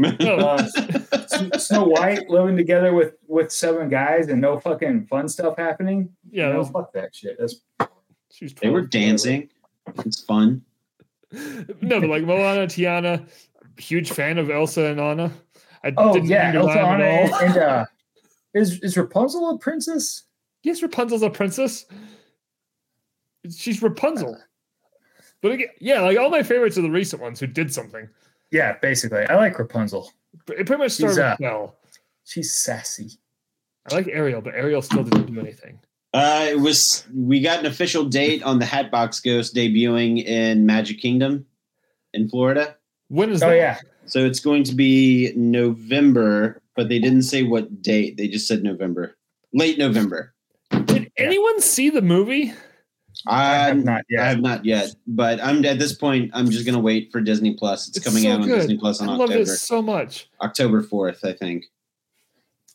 [0.00, 0.36] No.
[0.36, 0.66] Uh,
[1.58, 6.08] Snow White living together with with seven guys and no fucking fun stuff happening.
[6.30, 7.36] Yeah, you know, was- fuck that shit.
[7.38, 7.60] That's
[8.32, 9.50] she's they were dancing.
[10.04, 10.62] It's fun.
[11.32, 13.28] No, but like Moana, Tiana,
[13.78, 15.32] huge fan of Elsa and Anna.
[15.84, 17.34] I oh didn't yeah, Elsa them Anna all.
[17.34, 17.86] and, and uh,
[18.54, 20.24] is is Rapunzel a princess?
[20.62, 21.86] Yes, Rapunzel's a princess.
[23.54, 24.36] She's Rapunzel.
[25.42, 28.08] But again, yeah, like all my favorites are the recent ones who did something.
[28.50, 29.24] Yeah, basically.
[29.24, 30.12] I like Rapunzel.
[30.48, 31.76] It pretty much started She's, uh, with Belle.
[32.24, 33.10] She's sassy.
[33.90, 35.78] I like Ariel, but Ariel still didn't do anything.
[36.12, 37.04] Uh, it was.
[37.14, 41.46] We got an official date on the Hatbox Ghost debuting in Magic Kingdom
[42.12, 42.76] in Florida.
[43.08, 43.56] When is Oh that?
[43.56, 48.16] yeah, So it's going to be November, but they didn't say what date.
[48.16, 49.16] They just said November,
[49.52, 50.34] late November.
[50.84, 52.52] Did anyone see the movie?
[53.26, 54.24] I I, have not I yet.
[54.24, 56.30] have not yet, but I'm at this point.
[56.34, 57.88] I'm just gonna wait for Disney Plus.
[57.88, 58.56] It's, coming so out on good.
[58.60, 60.28] Disney Plus on I love October it so much.
[60.40, 61.66] October fourth, I think.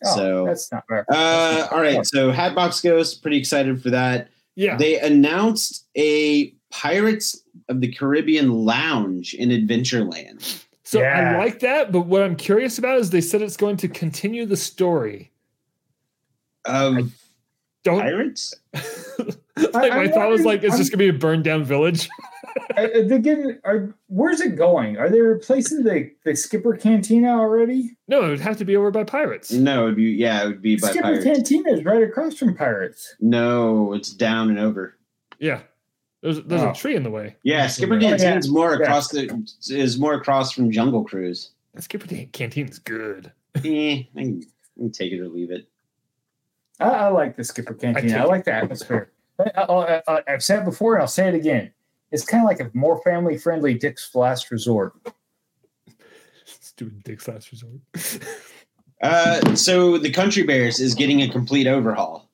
[0.06, 1.06] Oh, so- that's not bad.
[1.10, 4.30] Uh, all right, so Hatbox Ghost, pretty excited for that.
[4.56, 4.78] Yeah.
[4.78, 10.64] They announced a Pirates of the Caribbean lounge in Adventureland.
[10.84, 11.36] so Yeah.
[11.36, 14.46] I like that, but what I'm curious about is they said it's going to continue
[14.46, 15.32] the story.
[16.66, 17.14] Of
[17.84, 18.54] Don't pirates?
[19.58, 22.10] like my I'm thought was like, it's I'm- just gonna be a burned down village.
[22.78, 23.58] Are, are they getting?
[23.64, 24.98] Are where's it going?
[24.98, 27.98] Are they replacing the the Skipper Cantina already?
[28.08, 29.52] No, it would have to be over by pirates.
[29.52, 31.24] No, it would be yeah, it would be by Skipper pirates.
[31.26, 33.16] Cantina is right across from Pirates.
[33.20, 34.98] No, it's down and over.
[35.40, 35.62] Yeah.
[36.22, 36.72] There's there's Oh.
[36.72, 37.36] a tree in the way.
[37.44, 38.10] Yeah, Skipper Oh, yeah.
[38.12, 38.84] Cantina's more Yeah.
[38.84, 39.30] across the
[39.70, 41.52] is more across from Jungle Cruise.
[41.78, 43.32] Skipper Dan- Canteen's good.
[43.56, 43.60] Eh,
[44.16, 44.42] I can,
[44.78, 45.68] I can take it or leave it.
[46.80, 48.08] I, I like the Skipper Cantina.
[48.10, 49.12] take I, like the atmosphere.
[49.40, 51.72] I, I, I, I've said it before, and I'll say it again.
[52.12, 54.94] It's kind of like a more family friendly Dick's Last Resort.
[56.46, 57.80] Stupid Dick's Last Resort.
[59.02, 62.28] Uh, so the Country Bears is getting a complete overhaul.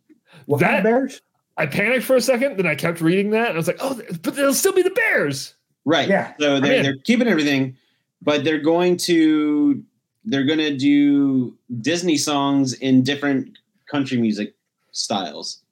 [0.45, 1.19] What kind of bears?
[1.57, 3.99] I panicked for a second, then I kept reading that, and I was like, oh,
[4.21, 5.55] but they'll still be the Bears.
[5.85, 6.07] Right.
[6.07, 6.33] Yeah.
[6.39, 6.83] So they're in.
[6.83, 7.75] they're keeping everything,
[8.21, 9.83] but they're going to
[10.23, 13.57] they're gonna do Disney songs in different
[13.89, 14.53] country music
[14.91, 15.63] styles.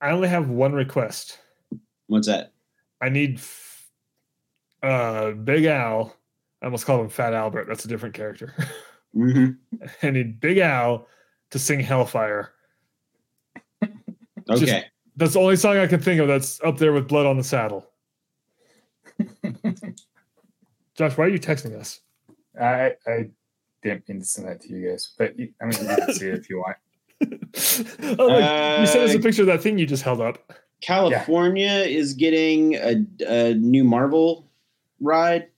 [0.00, 1.38] I only have one request.
[2.06, 2.52] What's that?
[3.00, 3.88] I need f-
[4.82, 6.16] uh Big Al.
[6.62, 7.66] I almost called him Fat Albert.
[7.68, 8.54] That's a different character.
[9.16, 9.86] Mm-hmm.
[10.06, 11.08] I need Big Al
[11.50, 12.52] to sing Hellfire.
[14.48, 14.84] Just- Okay.
[15.16, 17.42] That's the only song I can think of that's up there with Blood on the
[17.42, 17.90] Saddle.
[20.94, 22.00] Josh, why are you texting us?
[22.60, 23.30] I I
[23.82, 26.34] didn't mean to send that to you guys, but I mean you can see it
[26.34, 26.76] if you want.
[27.22, 27.26] Oh,
[28.18, 30.52] look, you sent us a Uh, picture of that thing you just held up.
[30.80, 34.48] California is getting a, a new Marvel
[35.00, 35.48] ride.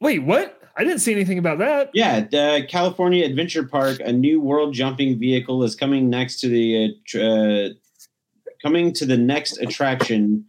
[0.00, 0.60] Wait, what?
[0.76, 1.90] I didn't see anything about that.
[1.94, 6.96] Yeah, the California Adventure Park, a new world jumping vehicle is coming next to the
[7.14, 7.68] uh, uh,
[8.60, 10.44] coming to the next attraction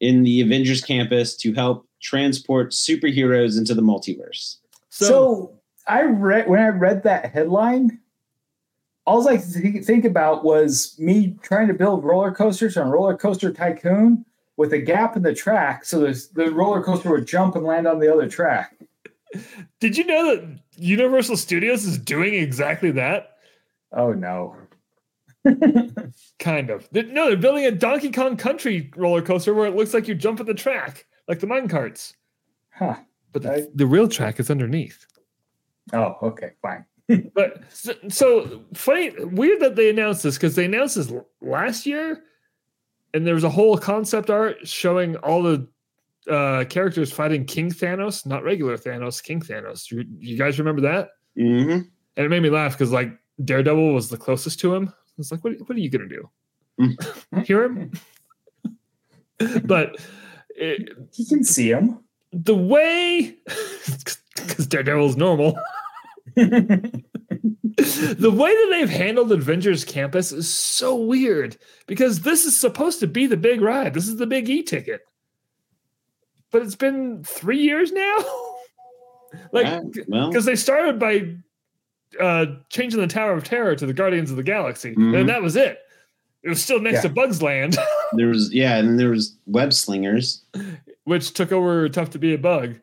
[0.00, 4.56] in the Avengers campus to help transport superheroes into the multiverse.
[4.90, 8.00] So, So, I read when I read that headline,
[9.04, 13.16] all I could thi- think about was me trying to build roller coasters on Roller
[13.16, 14.24] Coaster Tycoon
[14.56, 17.86] with a gap in the track, so the the roller coaster would jump and land
[17.86, 18.76] on the other track.
[19.80, 23.36] did you know that Universal Studios is doing exactly that?
[23.92, 24.56] Oh no!
[26.38, 26.88] Kind of.
[26.92, 30.40] No, they're building a Donkey Kong Country roller coaster where it looks like you jump
[30.40, 32.14] at the track, like the mine carts.
[32.70, 32.96] Huh?
[33.32, 35.06] But the, I- the real track is underneath.
[35.92, 36.84] Oh, okay, fine.
[37.34, 42.22] But so, so funny, weird that they announced this because they announced this last year,
[43.12, 45.68] and there was a whole concept art showing all the
[46.30, 49.90] uh, characters fighting King Thanos, not regular Thanos, King Thanos.
[49.90, 51.10] You, you guys remember that?
[51.36, 51.70] Mm-hmm.
[52.16, 53.10] And it made me laugh because like
[53.44, 54.92] Daredevil was the closest to him.
[55.18, 56.30] It's like, what, what are you gonna do?
[57.44, 57.92] Hear him?
[59.64, 59.96] but
[60.50, 61.98] it, You can see him.
[62.32, 63.36] the way,
[64.36, 65.58] because Daredevil's normal.
[66.36, 67.02] The
[68.34, 73.26] way that they've handled Avengers Campus is so weird because this is supposed to be
[73.26, 73.94] the big ride.
[73.94, 75.00] This is the big e ticket.
[76.50, 78.16] But it's been three years now.
[79.52, 81.34] like, Ah, well, because they started by
[82.20, 85.18] uh, changing the Tower of Terror to the Guardians of the Galaxy, Mhm.
[85.20, 85.78] and that was it.
[86.42, 87.02] It was still next Yeah.
[87.02, 87.78] to Bugs Land,
[88.12, 90.42] there was yeah, and there was web slingers.
[91.04, 92.76] which took over Tough to Be a Bug.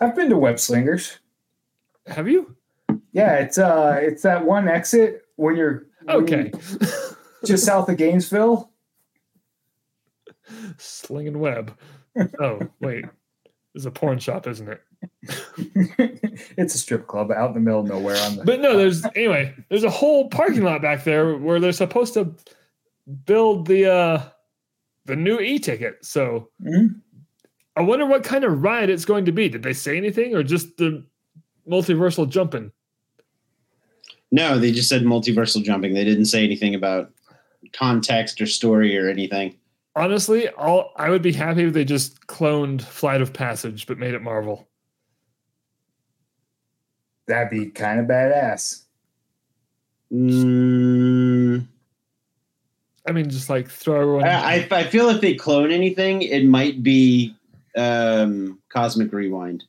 [0.00, 1.18] I've been to Web Slingers.
[2.06, 2.56] Have you?
[3.12, 6.50] Yeah, it's uh, it's that one exit when you're when Okay.
[6.52, 6.90] you're
[7.44, 8.70] just south of Gainesville.
[10.78, 11.76] Slinging web.
[12.40, 13.04] Oh, wait.
[13.72, 14.82] There's a porn shop, isn't it?
[16.58, 18.44] it's a strip club out in the middle of nowhere on the.
[18.44, 22.34] But no, there's anyway, there's a whole parking lot back there where they're supposed to
[23.26, 24.22] build the uh
[25.04, 26.04] the new e-ticket.
[26.04, 27.00] So Mhm.
[27.76, 29.48] I wonder what kind of ride it's going to be.
[29.48, 31.06] Did they say anything or just the
[31.68, 32.72] multiversal jumping?
[34.32, 35.94] No, they just said multiversal jumping.
[35.94, 37.10] They didn't say anything about
[37.72, 39.56] context or story or anything.
[39.96, 44.14] Honestly, all I would be happy if they just cloned Flight of Passage but made
[44.14, 44.68] it Marvel.
[47.26, 48.82] That'd be kind of badass.
[50.12, 51.66] Mm,
[53.06, 54.24] I mean, just like throw everyone.
[54.24, 57.34] I, I I feel if they clone anything, it might be
[57.76, 59.64] um, Cosmic Rewind.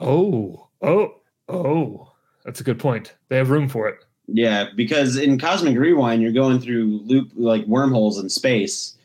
[0.00, 1.14] oh, oh,
[1.48, 2.12] oh.
[2.44, 3.14] That's a good point.
[3.28, 3.98] They have room for it.
[4.28, 8.96] Yeah, because in Cosmic Rewind, you're going through loop like wormholes in space.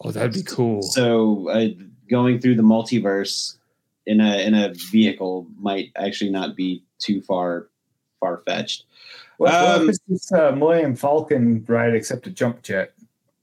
[0.00, 0.82] Oh, that'd be cool.
[0.82, 1.68] So uh,
[2.10, 3.56] going through the multiverse
[4.06, 7.68] in a in a vehicle might actually not be too far
[8.20, 8.84] far fetched.
[9.38, 12.92] What, what Um, if it's this uh, Millennium Falcon ride except a jump jet?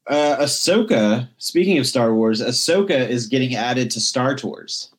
[0.07, 1.29] Uh, Ahsoka.
[1.37, 4.92] Speaking of Star Wars, Ahsoka is getting added to Star Tours.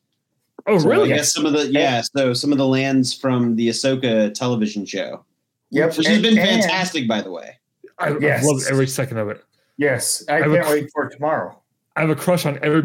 [0.67, 1.11] Oh, So really?
[1.13, 4.85] I guess some of the yeah, so some of the lands from the Ahsoka television
[4.85, 5.23] show,
[5.71, 7.57] Yep, which has and- been and- fantastic, by the way.
[7.99, 8.45] I, I've Yes.
[8.45, 9.43] loved every second of it.
[9.77, 11.59] Yes, I, I can't would- wait for tomorrow.
[11.95, 12.83] I have a crush on every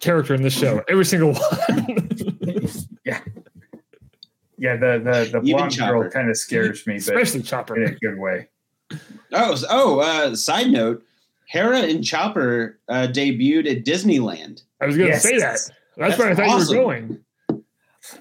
[0.00, 0.82] character in this show.
[0.88, 2.08] Every single one.
[3.04, 3.20] Yeah,
[4.58, 4.76] yeah.
[4.76, 6.00] the the, the Even blonde Chopper.
[6.00, 8.48] girl kind of scares me, but Especially Chopper in a good way.
[9.32, 9.98] Oh, oh.
[10.00, 11.02] Uh, side note:
[11.48, 14.62] Hera and Chopper uh, debuted at Disneyland.
[14.80, 15.22] I was going to Yes.
[15.22, 15.60] say that.
[15.96, 16.74] That's, That's where I thought awesome.
[16.76, 17.20] you were going.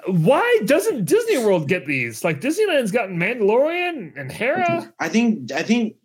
[0.07, 2.23] Why doesn't Disney World get these?
[2.23, 4.91] Like Disneyland's gotten Mandalorian and Hera.
[4.99, 5.95] I think I think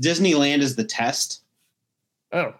[0.00, 1.42] Disneyland is the test,
[2.32, 2.54] Oh,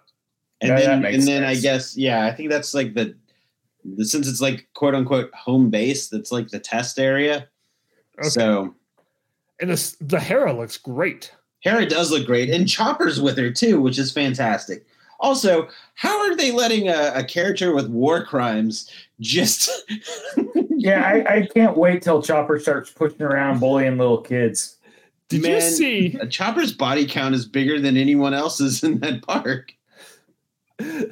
[0.61, 3.15] and Yeah, that then makes and then I guess yeah, I think that's like the,
[3.85, 6.09] the since it's like quote unquote home base.
[6.09, 7.49] That's like the test area.
[8.19, 8.29] okay.
[8.29, 8.75] So
[9.61, 11.33] and this the Hera looks great.
[11.61, 14.85] Hera does look great, and Chopper's with her too, which is fantastic.
[15.23, 18.91] Also, how are they letting a, a character with war crimes
[19.21, 19.71] just?
[20.83, 24.79] Yeah, I, I can't wait till Chopper starts pushing around bullying little kids.
[25.29, 26.19] Did you see?
[26.21, 29.75] a Chopper's body count is bigger than anyone else's in that park.
[30.81, 31.07] I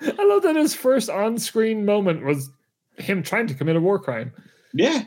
[0.00, 2.48] love that his first on-screen moment was
[2.96, 4.32] him trying to commit a war crime.
[4.72, 5.02] Yeah.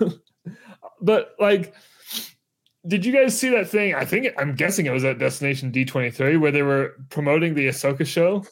[1.00, 1.74] But like,
[2.86, 3.94] did you guys see that thing?
[3.94, 8.06] I think I'm guessing it was at Destination D23 where they were promoting the Ahsoka
[8.06, 8.44] show.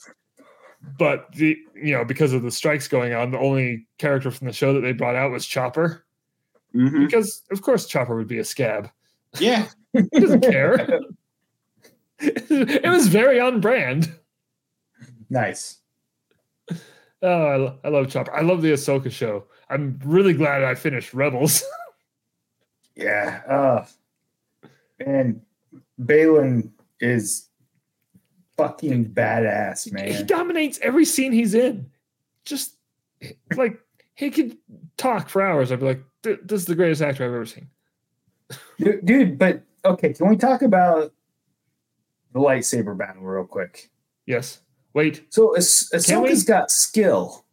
[0.98, 4.52] But the you know because of the strikes going on, the only character from the
[4.52, 6.05] show that they brought out was Chopper.
[6.74, 7.06] Mhm.
[7.06, 8.90] Because of course Chopper would be a scab.
[9.38, 9.66] Yeah.
[9.94, 10.76] He doesn't care.
[12.20, 14.12] it was very on brand.
[15.30, 15.78] Nice.
[17.22, 18.32] Oh, I, lo- I love Chopper.
[18.34, 19.44] I love the Ahsoka show.
[19.70, 21.64] I'm really glad I finished Rebels.
[22.94, 23.42] Yeah.
[23.48, 23.86] Uh,
[25.04, 25.40] and
[26.00, 26.70] Baylan
[27.00, 27.48] is
[28.56, 30.12] fucking badass, man.
[30.12, 31.90] he dominates every scene he's in.
[32.44, 32.76] Just
[33.56, 33.78] like
[34.14, 34.56] he could
[34.96, 35.70] talk for hours.
[35.70, 37.68] I'd be like, "This is the greatest actor I've ever seen."
[38.78, 41.12] Dude, dude, but okay, can we talk about
[42.32, 43.90] the lightsaber battle real quick?
[44.26, 44.60] Yes.
[44.94, 45.24] Wait.
[45.30, 45.98] So Ahs- we?
[45.98, 47.44] Ahsoka's got skill.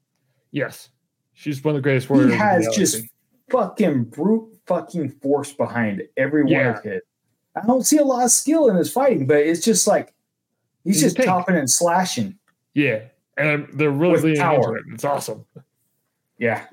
[0.52, 0.90] Yes.
[1.34, 2.32] She's one of the greatest He warriors.
[2.32, 3.04] the has just
[3.52, 6.78] fucking brute fucking force behind every one Yeah.
[6.78, 7.02] of his.
[7.56, 10.14] I don't see a lot of skill in his fighting, but it's just like
[10.84, 11.28] he's, He's just pink.
[11.28, 12.38] chopping and slashing.
[12.74, 13.04] yeah,
[13.38, 14.84] and they're really leaning into it.
[14.94, 15.46] It's awesome.
[16.38, 16.66] Yeah.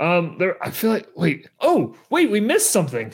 [0.00, 0.62] Um, there.
[0.62, 1.48] I feel like wait.
[1.60, 2.30] Oh, wait.
[2.30, 3.12] We missed something.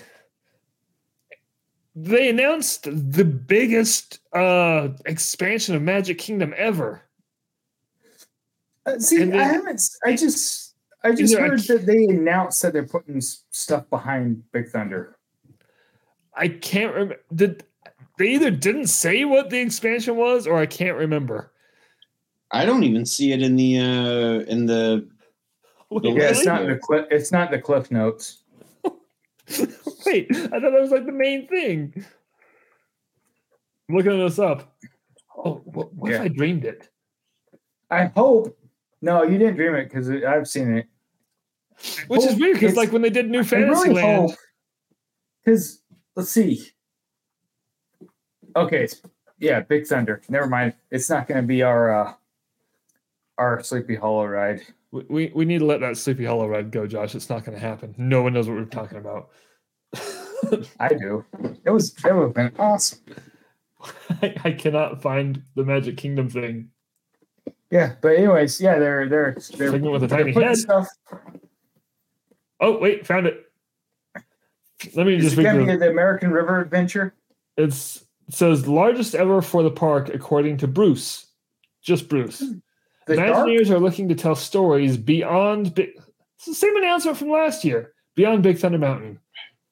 [1.94, 7.02] They announced the biggest uh expansion of Magic Kingdom ever.
[8.86, 9.82] Uh, see, then- I haven't.
[10.05, 10.74] I just,
[11.05, 15.18] I just heard that they announced that they're putting stuff behind Big Thunder.
[16.39, 17.16] I can't remember.
[17.35, 17.65] Did
[18.19, 21.52] they either didn't say what the expansion was, or I can't remember.
[22.51, 25.09] I don't even see it in the uh in the
[25.90, 27.06] Wait, Yeah, Yeah, it's not in the cliff.
[27.10, 28.43] It's not in the cliff notes.
[30.06, 32.05] Wait, I thought that was like the main thing.
[33.89, 34.77] I'm looking this up.
[35.36, 36.89] Oh, what, what if I dreamed it?
[37.90, 38.59] I hope.
[39.01, 40.86] No, you didn't dream it because I've seen it.
[42.09, 44.35] Which is weird because like when they did New I Fantasyland, really.
[45.44, 45.81] Because
[46.19, 46.70] let's see.
[48.57, 48.89] Okay,
[49.39, 50.20] yeah, Big Thunder.
[50.28, 50.74] Never mind.
[50.90, 52.12] It's not going to be our uh
[53.39, 54.62] our Sleepy Hollow ride.
[54.90, 57.15] we, we we need to let that Sleepy Hollow ride go, Josh.
[57.15, 57.95] It's not going to happen.
[57.97, 59.31] No one knows what we're talking about.
[60.81, 61.24] I do.
[61.65, 61.95] It was.
[62.05, 62.99] It would have been awesome.
[64.11, 66.70] I, I cannot find the Magic Kingdom thing.
[67.70, 70.57] Yeah, but anyways, yeah, they're they're they're, with a tiny head.
[70.57, 70.89] stuff.
[72.59, 73.47] Oh wait, found it.
[74.94, 77.14] Let me Is just it read the, be the American River Adventure?
[77.56, 81.26] It's it says largest ever for the park according to Bruce.
[81.82, 82.40] Just Bruce.
[82.40, 82.59] Hmm.
[83.06, 83.48] The dark?
[83.48, 85.74] Are looking to tell stories beyond.
[85.74, 85.90] Big,
[86.36, 87.92] it's the same announcement from last year.
[88.14, 89.18] Beyond Big Thunder Mountain.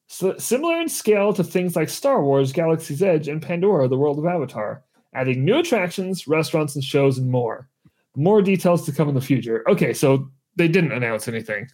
[0.08, 4.18] So, similar in scale to things like Star Wars, Galaxy's Edge, and Pandora: The World
[4.18, 4.82] of Avatar,
[5.14, 7.68] adding new attractions, restaurants, and shows, and more.
[8.16, 9.68] More details to come in the future.
[9.68, 11.68] Okay, so they didn't announce anything,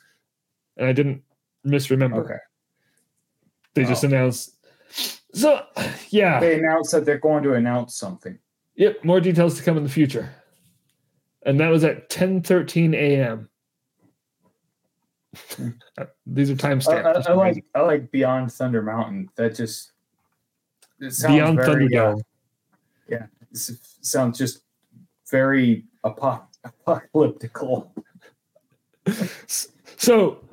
[0.76, 1.22] and I didn't
[1.64, 2.24] misremember.
[2.24, 2.38] Okay.
[3.74, 4.08] They just Oh.
[4.08, 4.54] announced.
[5.34, 5.64] So,
[6.10, 6.40] yeah.
[6.40, 8.38] They announced that they're going to announce something.
[8.76, 10.34] Yep, more details to come in the future.
[11.44, 13.48] And that was at 10:13 a.m.
[15.96, 17.04] Uh, These are I, timestamps.
[17.06, 17.64] I, just I like.
[17.74, 19.30] I like Beyond Thunder Mountain.
[19.36, 19.92] That just
[21.00, 22.16] it sounds Beyond very, uh,
[23.10, 23.28] Thunderdome.
[23.54, 24.62] s- sounds just
[25.30, 27.90] very apo- apocalyptical.
[29.96, 30.44] So,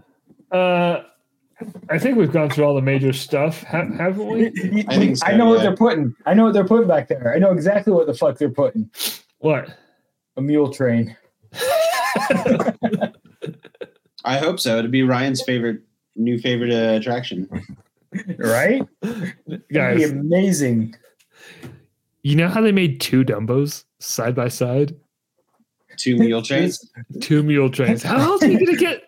[0.52, 1.04] uh,
[1.90, 4.48] I think we've gone through all the major stuff, haven't we?
[4.88, 6.16] I think so, I know what they're putting.
[6.26, 7.34] I know what they're putting back there.
[7.34, 8.90] I know exactly what the fuck they're putting.
[9.40, 9.70] What?
[10.38, 11.16] A mule train.
[14.26, 14.78] I hope so.
[14.78, 15.82] It'd be Ryan's favorite
[16.16, 17.50] new favorite uh, attraction.
[18.38, 18.88] Right?
[19.02, 20.96] It'd be amazing.
[22.24, 24.96] you know how they made two Dumbos side by side?
[25.98, 26.90] Two mule trains.
[27.20, 28.04] Two mule trains.
[28.04, 29.04] How else are you going to get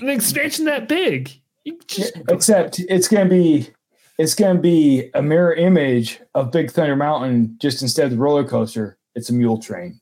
[0.00, 1.32] an expansion that big?
[1.68, 3.68] You just, Except it's gonna be
[4.18, 8.44] it's gonna be a mirror image of Big Thunder Mountain, just instead of the roller
[8.44, 10.00] coaster, it's a mule train.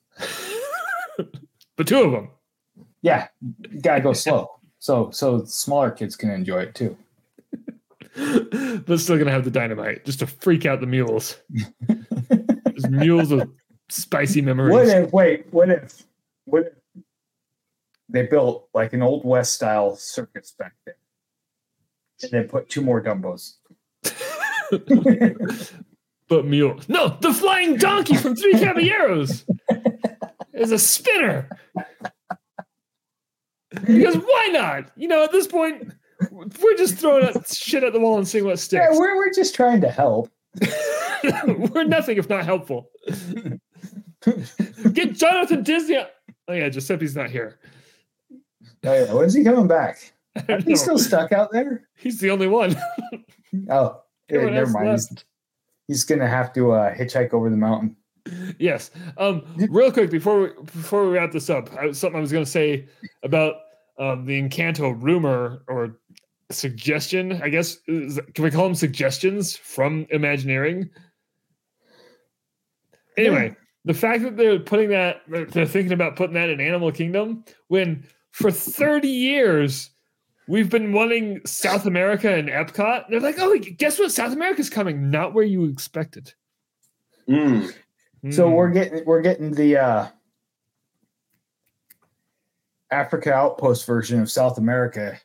[1.75, 2.29] but two of them.
[3.01, 3.27] Yeah,
[3.81, 4.59] gotta go slow.
[4.79, 6.97] So so smaller kids can enjoy it too.
[8.85, 11.35] but still gonna have the dynamite just to freak out the mules.
[12.89, 13.49] Mules with
[13.89, 14.71] spicy memories.
[14.71, 16.03] What if wait, what if
[16.45, 17.03] what if
[18.07, 20.95] they built like an old west style circus back there?
[22.23, 23.55] And then put two more Dumbos.
[26.27, 26.79] but mule.
[26.87, 29.45] No, the flying donkey from Three Caballeros
[30.53, 31.49] is a spinner.
[33.85, 34.91] Because why not?
[34.95, 35.91] You know, at this point,
[36.31, 38.97] we're just throwing out shit at the wall and seeing what Yeah, sticks.
[38.97, 40.29] we're, we're just trying to help.
[41.47, 42.89] we're nothing if not helpful.
[44.93, 45.97] Get Jonathan Disney.
[46.47, 47.59] Oh yeah, Giuseppe's not here.
[48.83, 49.13] Oh, yeah.
[49.13, 50.13] When's he coming back?
[50.65, 51.87] He's still stuck out there?
[51.95, 52.75] He's the only one.
[53.69, 54.91] Oh, yeah, never mind.
[54.91, 55.25] He's,
[55.87, 57.95] he's going to have to uh, hitchhike over the mountain.
[58.59, 58.91] Yes.
[59.17, 62.43] Um, real quick before we, before we wrap this up, I, something I was going
[62.43, 62.87] to say
[63.23, 63.55] about
[63.97, 65.97] um, the Encanto rumor or
[66.51, 67.41] suggestion.
[67.41, 70.89] I guess is, can we call them suggestions from Imagineering?
[73.17, 73.55] Anyway,
[73.85, 77.43] the fact that they're putting that, they're they're thinking about putting that in Animal Kingdom
[77.67, 79.89] when for thirty years.
[80.47, 83.05] We've been wanting South America and Epcot.
[83.09, 84.11] They're like, oh, guess what?
[84.11, 86.33] South America's coming, not where you expected.
[87.29, 87.73] Mm.
[88.31, 88.53] So Hmm.
[88.53, 90.07] we're getting we're getting the uh,
[92.91, 95.19] Africa Outpost version of South America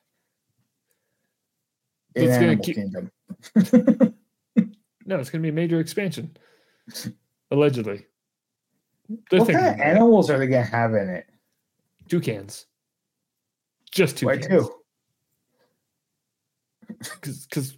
[2.14, 3.10] in That's gonna Animal keep- Kingdom.
[5.04, 6.36] No, it's going to be a major expansion,
[7.50, 8.06] allegedly.
[9.32, 11.26] They're What kind of animals are they going to have in it?
[12.08, 12.66] toucans.
[13.90, 14.68] Just Why toucans.
[14.68, 14.74] two?
[17.20, 17.76] Because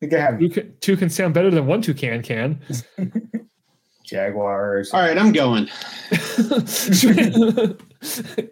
[0.00, 2.60] They two, can- two can sound better than one toucan can.
[2.96, 3.22] Can.
[4.04, 4.92] Jaguars.
[4.92, 5.68] All right, I'm going.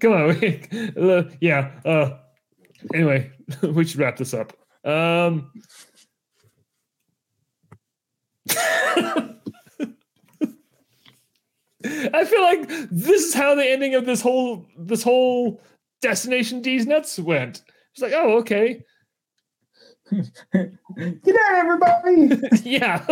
[0.01, 0.29] Come on.
[0.41, 0.69] wait.
[0.97, 1.73] Uh, yeah.
[1.85, 2.19] Uh,
[2.95, 3.33] anyway,
[3.63, 4.53] we should wrap this up.
[4.85, 5.51] Um,
[11.85, 15.61] I feel like this is how the ending of this whole this whole
[16.03, 17.63] Destination D's nuts went.
[17.93, 18.85] It's like, oh, okay.
[20.53, 22.41] Get out, everybody!
[22.65, 23.05] yeah.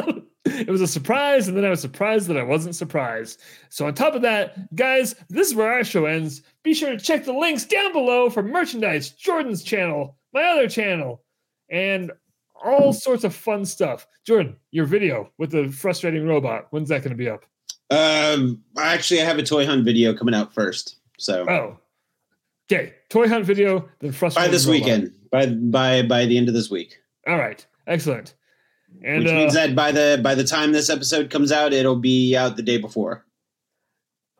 [0.44, 3.40] it was a surprise, and then I was surprised that I wasn't surprised.
[3.68, 6.42] So, on top of that, guys, this is where our show ends.
[6.62, 11.22] Be sure to check the links down below for merchandise, Jordan's channel, my other channel,
[11.70, 12.12] and
[12.64, 14.06] all sorts of fun stuff.
[14.24, 17.44] Jordan, your video with the frustrating robot, when's that going to be up?
[17.90, 21.78] Um, actually, I have a toy hunt video coming out first, so Oh,
[22.70, 22.94] okay.
[23.08, 24.80] Toy hunt video, then by this robot.
[24.80, 27.64] weekend, by by by the end of this week, All right.
[27.86, 28.34] Excellent.
[29.04, 31.96] And which uh, means that by the by the time this episode comes out, it'll
[31.96, 33.24] be out the day before.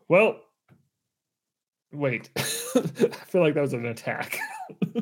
[0.08, 0.40] Well,
[1.92, 2.30] wait.
[2.36, 2.40] I
[2.80, 4.38] feel like that was an attack.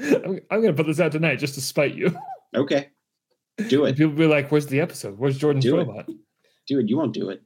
[0.00, 2.16] I'm, I'm going to put this out tonight just to spite you.
[2.54, 2.88] Okay,
[3.68, 5.18] do And it, people be like, "Where's the episode?
[5.18, 5.86] Where's Jordan's Do it.
[5.86, 6.06] robot?"
[6.66, 6.88] do it.
[6.88, 7.42] You won't do it.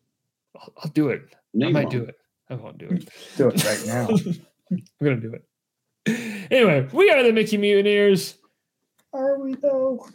[0.57, 1.23] I'll, I'll do it.
[1.55, 1.91] No, I might won't.
[1.93, 2.17] do it.
[2.53, 3.09] I won't do it.
[3.39, 4.09] Do it right now.
[4.11, 5.43] I'm going to do it.
[6.51, 8.37] Anyway, we are the Mickey Mutineers.
[9.15, 10.07] Are we though?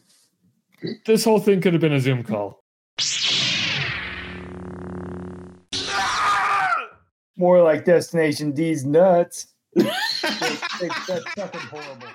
[1.07, 2.64] This whole thing could have been a Zoom call.
[7.38, 9.47] More like Destination D's nuts.
[9.73, 9.89] That's
[11.35, 12.07] fucking horrible.